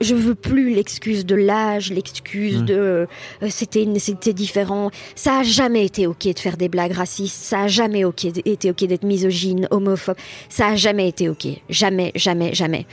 [0.01, 2.63] je veux plus l'excuse de l'âge, l'excuse Ouais.
[2.63, 3.07] de
[3.43, 4.91] euh, c'était c'était différent.
[5.15, 7.35] Ça a jamais été ok de faire des blagues racistes.
[7.43, 10.17] Ça a jamais ok été ok d'être misogyne, homophobe.
[10.49, 11.47] Ça a jamais été ok.
[11.69, 12.85] Jamais, jamais, jamais.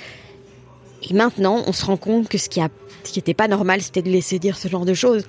[1.09, 2.69] Et maintenant, on se rend compte que ce qui a
[3.05, 5.25] ce qui était pas normal, c'était de laisser dire ce genre de choses.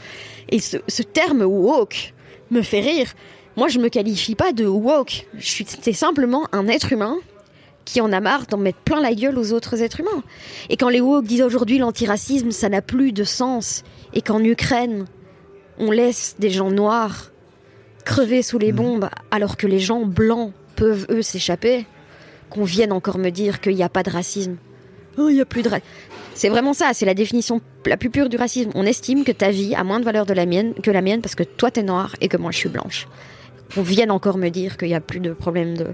[0.49, 2.13] Et ce, ce terme woke
[2.51, 3.13] me fait rire.
[3.57, 5.27] Moi, je me qualifie pas de woke.
[5.37, 7.17] Je suis c'est simplement un être humain
[7.85, 10.23] qui en a marre d'en mettre plein la gueule aux autres êtres humains.
[10.69, 13.83] Et quand les woke disent aujourd'hui l'antiracisme, ça n'a plus de sens.
[14.13, 15.05] Et qu'en Ukraine,
[15.77, 17.31] on laisse des gens noirs
[18.03, 21.85] crever sous les bombes alors que les gens blancs peuvent, eux, s'échapper,
[22.49, 24.57] qu'on vienne encore me dire qu'il n'y a pas de racisme.
[25.17, 25.89] Oh, il n'y a plus de racisme.
[26.33, 28.71] C'est vraiment ça, c'est la définition la plus pure du racisme.
[28.75, 31.21] On estime que ta vie a moins de valeur de la mienne, que la mienne
[31.21, 33.07] parce que toi t'es noire et que moi je suis blanche.
[33.73, 35.87] Qu'on vienne encore me dire qu'il n'y a plus de problème de,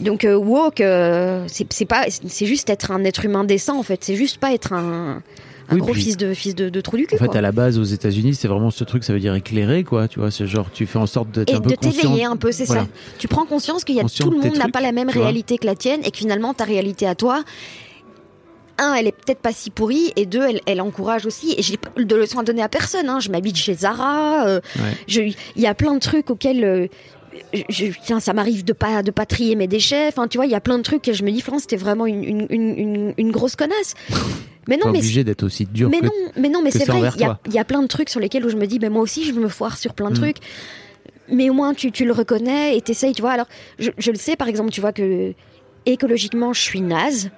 [0.00, 4.02] donc euh, woke, euh, c'est pas, c'est juste être un être humain décent en fait.
[4.04, 5.22] C'est juste pas être un,
[5.70, 7.14] un Oui, gros puis- fils de fils de, de trou du cul.
[7.16, 7.36] En fait, quoi.
[7.36, 10.08] à la base, aux États-Unis, c'est vraiment ce truc, ça veut dire éclairé, quoi.
[10.08, 12.36] Tu vois, c'est genre, tu fais en sorte d'être Et un peu de t'éveiller un
[12.36, 12.82] peu, c'est Voilà.
[12.82, 12.88] ça.
[13.18, 15.66] Tu prends conscience qu'il y a tout le monde n'a pas la même réalité que
[15.66, 17.42] la tienne et que finalement ta réalité à toi,
[18.80, 21.52] un, elle est peut-être pas si pourrie et deux, elle, elle encourage aussi.
[21.58, 23.08] Et j'ai pas de leçons à donner à personne.
[23.08, 23.18] Hein.
[23.18, 24.46] Je m'habite chez Zara.
[24.46, 25.34] euh, Ouais.
[25.56, 26.86] Il y a plein de trucs auxquels euh,
[27.68, 30.08] je, tiens, ça m'arrive de pas de pas trier mes déchets.
[30.08, 31.76] Enfin, tu vois, il y a plein de trucs que je me dis, Florence, c'était
[31.76, 33.94] vraiment une, une, une, grosse connasse.
[34.68, 36.98] Mais non, mais obligé d'être aussi dur mais que non, mais non, mais c'est vrai.
[37.14, 37.40] Il y, a, toi.
[37.46, 39.24] il y a plein de trucs sur lesquels où je me dis, ben moi aussi,
[39.24, 40.22] je me foire sur plein de Mm.
[40.22, 40.36] trucs.
[41.32, 43.30] Mais au moins, tu, tu le reconnais et t'essayes, tu vois.
[43.32, 43.46] Alors,
[43.78, 45.32] je, je le sais, par exemple, tu vois que
[45.86, 47.30] écologiquement, je suis naze.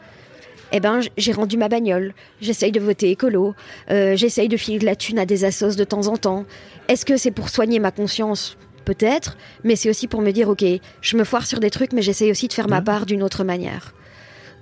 [0.73, 2.15] Eh ben, j'ai rendu ma bagnole.
[2.41, 3.55] J'essaye de voter écolo.
[3.91, 6.45] Euh, J'essaye de filer de la thune à des assos de temps en temps.
[6.89, 8.57] Est-ce que c'est pour soigner ma conscience?
[8.95, 9.37] Peut-être.
[9.63, 10.65] Mais c'est aussi pour me dire, ok,
[11.01, 12.85] je me foire sur des trucs, mais j'essaye aussi de faire ma Ouais.
[12.85, 13.95] part d'une autre manière.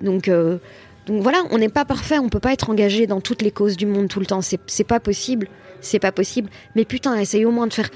[0.02, 0.58] Donc, euh,
[1.06, 3.76] donc voilà, on n'est pas parfait, on peut pas être engagé dans toutes les causes
[3.78, 4.42] du monde tout le temps.
[4.42, 5.48] C'est c'est pas possible,
[5.80, 6.50] c'est pas possible.
[6.76, 7.88] Mais putain, essaye au moins de faire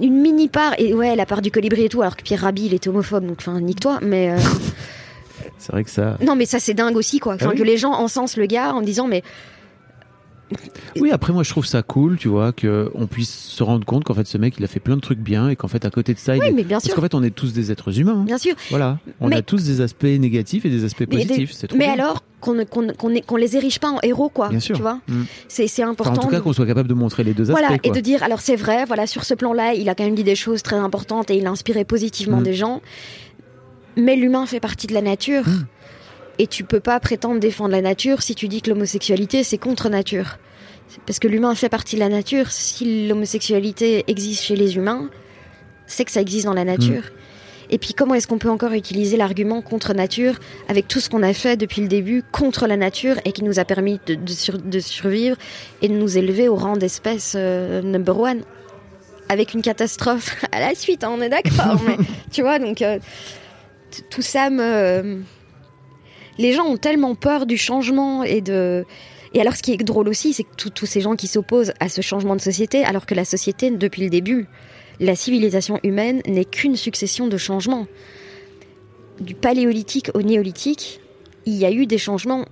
[0.00, 0.74] une mini part.
[0.78, 3.26] Et ouais, la part du colibri et tout, alors que Pierre Rabhi, il était homophobe,
[3.26, 3.98] donc enfin, nique-toi.
[4.02, 4.38] Mais euh,
[5.58, 6.16] C'est vrai que ça.
[6.22, 7.34] non, mais ça c'est dingue aussi, quoi.
[7.34, 7.58] Enfin, Ah oui.
[7.58, 9.22] que les gens encensent le gars en disant, mais
[11.00, 14.14] Oui, après, moi, je trouve ça cool, tu vois, qu'on puisse se rendre compte qu'en
[14.14, 16.14] fait, ce mec, il a fait plein de trucs bien et qu'en fait, à côté
[16.14, 16.52] de ça, il oui, est.
[16.52, 18.18] mais bien Parce qu'en fait, on est tous des êtres humains.
[18.20, 18.24] hein.
[18.24, 18.54] bien sûr.
[18.70, 18.98] Voilà.
[19.20, 21.52] On Mais- a tous des aspects négatifs et des aspects Mais, positifs.
[21.66, 21.94] Trop mais bien.
[21.94, 24.48] alors qu'on ne- qu'on ait- qu'on les érige pas en héros, quoi.
[24.50, 24.76] Bien sûr.
[24.76, 25.22] Tu vois, Mm.
[25.48, 26.12] c'est Enfin, important.
[26.20, 27.86] en tout cas, de- qu'on soit capable de montrer les deux Voilà, aspects.
[27.86, 27.96] et quoi.
[27.96, 30.34] de dire, alors c'est vrai, voilà, sur ce plan-là, il a quand même dit des
[30.36, 32.44] choses très importantes et il a inspiré positivement Mm.
[32.44, 32.82] des gens.
[33.96, 35.46] Mais l'humain fait partie de la nature.
[35.46, 35.66] Mm.
[36.38, 39.88] Et tu peux pas prétendre défendre la nature si tu dis que l'homosexualité, c'est contre
[39.88, 40.38] nature.
[41.06, 42.50] Parce que l'humain fait partie de la nature.
[42.50, 45.08] Si l'homosexualité existe chez les humains,
[45.86, 47.02] c'est que ça existe dans la nature.
[47.70, 50.34] Et puis comment est-ce qu'on peut encore utiliser l'argument contre nature
[50.68, 53.58] avec tout ce qu'on a fait depuis le début contre la nature et qui nous
[53.58, 55.36] a permis de, de sur- de survivre
[55.82, 58.42] et de nous élever au rang d'espèce euh, number one?
[59.30, 61.96] Avec une catastrophe à la suite, hein, on est d'accord, mais
[62.30, 62.98] tu vois, donc euh,
[64.10, 65.22] tout ça me...
[66.38, 68.84] Les gens ont tellement peur du changement et de...
[69.34, 71.88] Et alors ce qui est drôle aussi, c'est que tous- ces gens qui s'opposent à
[71.88, 74.46] ce changement de société, alors que la société, depuis le début,
[75.00, 77.86] la civilisation humaine n'est qu'une succession de changements.
[79.20, 81.00] Du paléolithique au néolithique,
[81.46, 82.44] il y a eu des changements.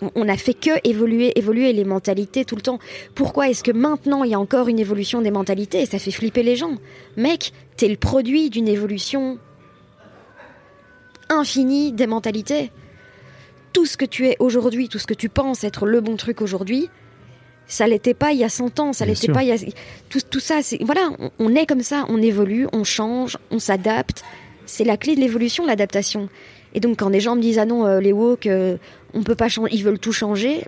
[0.00, 2.80] On- On n'a fait que évoluer, évoluer les mentalités tout le temps.
[3.14, 5.82] Pourquoi est-ce que maintenant il y a encore une évolution des mentalités?
[5.82, 6.74] Et ça fait flipper les gens
[7.16, 9.38] Mec, t'es le produit d'une évolution
[11.28, 12.70] infinie des mentalités.
[13.72, 16.40] Tout ce que tu es aujourd'hui, tout ce que tu penses être le bon truc
[16.40, 16.90] aujourd'hui,
[17.66, 19.56] ça l'était pas il y a 100 ans, ça l'était pas il y a...
[20.10, 20.82] Tout, tout ça, c'est...
[20.82, 24.24] Voilà, on, on est comme ça, on évolue, on change, on s'adapte.
[24.66, 26.28] C'est la clé de l'évolution, l'adaptation.
[26.74, 28.76] Et donc quand des gens me disent ah non euh, les woke euh,
[29.14, 30.64] on peut pas changer ils veulent tout changer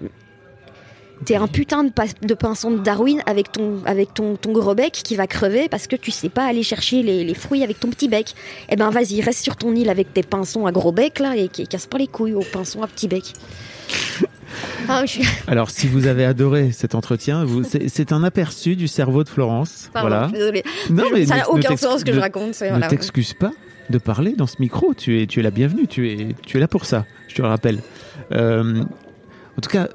[1.24, 1.90] t'es un putain de,
[2.22, 5.86] de pinson de Darwin avec ton avec ton, ton gros bec qui va crever parce
[5.86, 8.34] que tu sais pas aller chercher les, les fruits avec ton petit bec
[8.68, 11.50] eh ben vas-y reste sur ton île avec tes pinsons à gros bec là et,
[11.58, 13.32] et casse pas les couilles aux pinsons à petit bec
[14.88, 17.46] Ah, je Alors, si vous avez adoré cet entretien,
[17.88, 19.90] c'est un aperçu du cerveau de Florence.
[19.92, 20.28] Pardon, voilà.
[20.32, 20.62] désolée.
[20.90, 22.88] Non, mais ça n'a aucun sens ce que je raconte Ne voilà.
[22.88, 23.52] t'excuse pas
[23.90, 24.94] de parler dans ce micro.
[24.94, 25.86] Tu es, tu es la bienvenue.
[25.86, 27.04] Tu es, tu es là pour ça.
[27.28, 27.80] Je te le rappelle.
[28.32, 28.82] Euh,
[29.56, 29.88] en tout cas,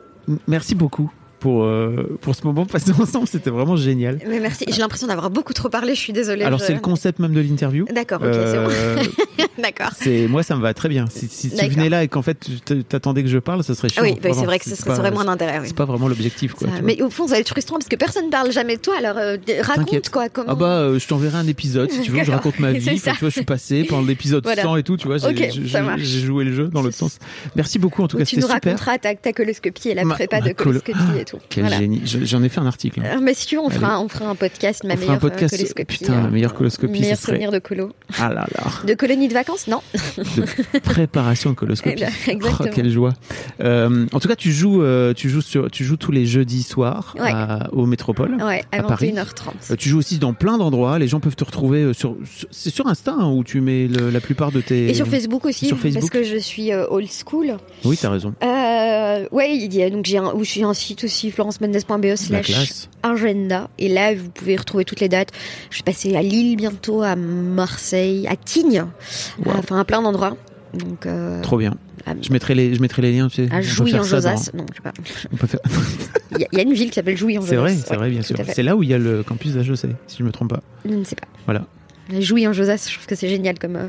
[0.47, 3.27] merci beaucoup pour, euh, pour ce moment passé ensemble.
[3.27, 4.19] C'était vraiment génial.
[4.27, 4.65] Mais merci.
[4.67, 5.95] J'ai l'impression d'avoir beaucoup trop parlé.
[5.95, 6.43] Je suis désolée.
[6.43, 7.85] Alors, je- c'est le concept même de l'interview.
[7.93, 9.45] D'accord, ok, Euh, c'est bon.
[9.61, 9.91] D'accord.
[10.29, 11.05] moi, ça me va très bien.
[11.09, 13.89] Si, si tu venais là et qu'en fait, tu t'attendais que je parle, ça serait
[13.89, 14.03] chiant.
[14.05, 15.59] Ah oui, bah, c'est vrai que ce serait, moins d'intérêt.
[15.59, 15.65] oui.
[15.67, 16.67] C'est pas vraiment l'objectif, quoi.
[16.83, 18.95] Mais au fond, ça va être frustrant parce que personne ne parle jamais de toi.
[18.97, 20.29] Alors, euh, raconte quoi.
[20.29, 22.23] Comment Ah bah, euh, je t'enverrai un épisode si tu veux.
[22.23, 22.89] Je raconte ma vie.
[22.95, 24.61] Enfin, tu vois, je suis passé pendant l'épisode Voilà.
[24.63, 24.97] 100 et tout.
[24.97, 27.17] Tu vois, j'ai joué le jeu dans l'autre sens.
[27.55, 28.25] Merci beaucoup en tout cas.
[28.25, 31.37] tu nous raconteras ta, coloscopie et la prépa de colo- coloscopie et tout.
[31.49, 31.79] Quel Voilà.
[31.79, 32.01] génie.
[32.05, 33.01] Je- J'en ai fait un article.
[33.03, 35.15] Euh, mais si tu veux, on fera, on fera un podcast, ma On fera meilleure
[35.15, 35.53] un podcast.
[35.53, 35.97] euh, coloscopie.
[35.99, 37.33] Putain, euh, meilleure coloscopie, Meilleur serait.
[37.33, 37.91] souvenir de colo.
[38.17, 38.63] Ah là là.
[38.87, 39.81] De colonie de vacances Non.
[40.17, 41.95] de préparation de coloscopie.
[41.97, 42.69] Eh ben, exactement.
[42.71, 43.13] Oh, quelle joie.
[43.61, 46.63] Euh, en tout cas, tu joues, euh, tu joues sur, tu joues tous les jeudis
[46.63, 47.31] soirs Ouais.
[47.31, 48.35] à- au Métropole.
[48.41, 49.07] Ouais, à À Paris.
[49.13, 49.71] 21h30.
[49.71, 50.99] Euh, tu joues aussi dans plein d'endroits.
[50.99, 52.15] Les gens peuvent te retrouver sur,
[52.51, 54.89] c'est sur Insta hein, où tu mets le- la plupart de tes.
[54.89, 57.57] Et sur Facebook aussi, sur Facebook parce que je suis old school.
[57.85, 58.33] Oui, t'as raison.
[59.31, 62.87] Ouais, il y a donc j'ai un, où j'ai un site aussi florencemendes.be La slash
[63.03, 65.29] agenda et là vous pouvez retrouver toutes les dates.
[65.69, 68.85] Je vais passer à Lille bientôt, à Marseille, à Tignes,
[69.45, 69.53] Wow.
[69.57, 70.37] enfin à plein d'endroits.
[70.73, 71.75] Donc euh, Trop bien.
[72.05, 73.27] à, Je mettrai les, je mettrai les liens.
[73.27, 74.51] Tu sais, à Jouy en Josas.
[74.53, 74.93] dans- Non, je sais pas.
[75.31, 75.59] On peut faire.
[76.35, 77.49] Il y, a- il y a une ville qui s'appelle Jouy en Josas.
[77.49, 78.37] c'est vrai, c'est Ouais, vrai, bien sûr.
[78.53, 80.61] C'est là où il y a le campus d'HEC, si je me trompe pas.
[80.85, 81.27] Je ne sais pas.
[81.45, 81.65] Voilà.
[82.19, 83.75] Jouy en Josas, je trouve que c'est génial comme.
[83.75, 83.87] euh,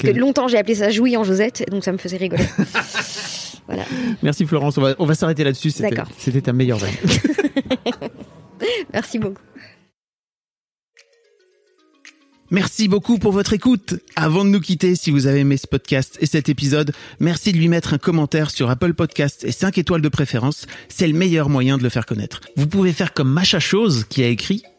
[0.00, 2.44] Parce que longtemps j'ai appelé ça Jouy en Josette, et donc ça me faisait rigoler.
[3.68, 3.84] voilà.
[4.22, 4.78] Merci Florence.
[4.78, 5.70] On va, on va s'arrêter là-dessus.
[5.70, 6.10] C'était, D'accord.
[6.18, 6.98] c'était ta meilleure veille.
[8.92, 9.42] Merci beaucoup.
[12.50, 13.96] Merci beaucoup pour votre écoute.
[14.16, 17.58] Avant de nous quitter, si vous avez aimé ce podcast et cet épisode, merci de
[17.58, 20.66] lui mettre un commentaire sur Apple Podcast et 5 étoiles de préférence.
[20.88, 22.40] C'est le meilleur moyen de le faire connaître.
[22.56, 24.62] Vous pouvez faire comme Macha Chose qui a écrit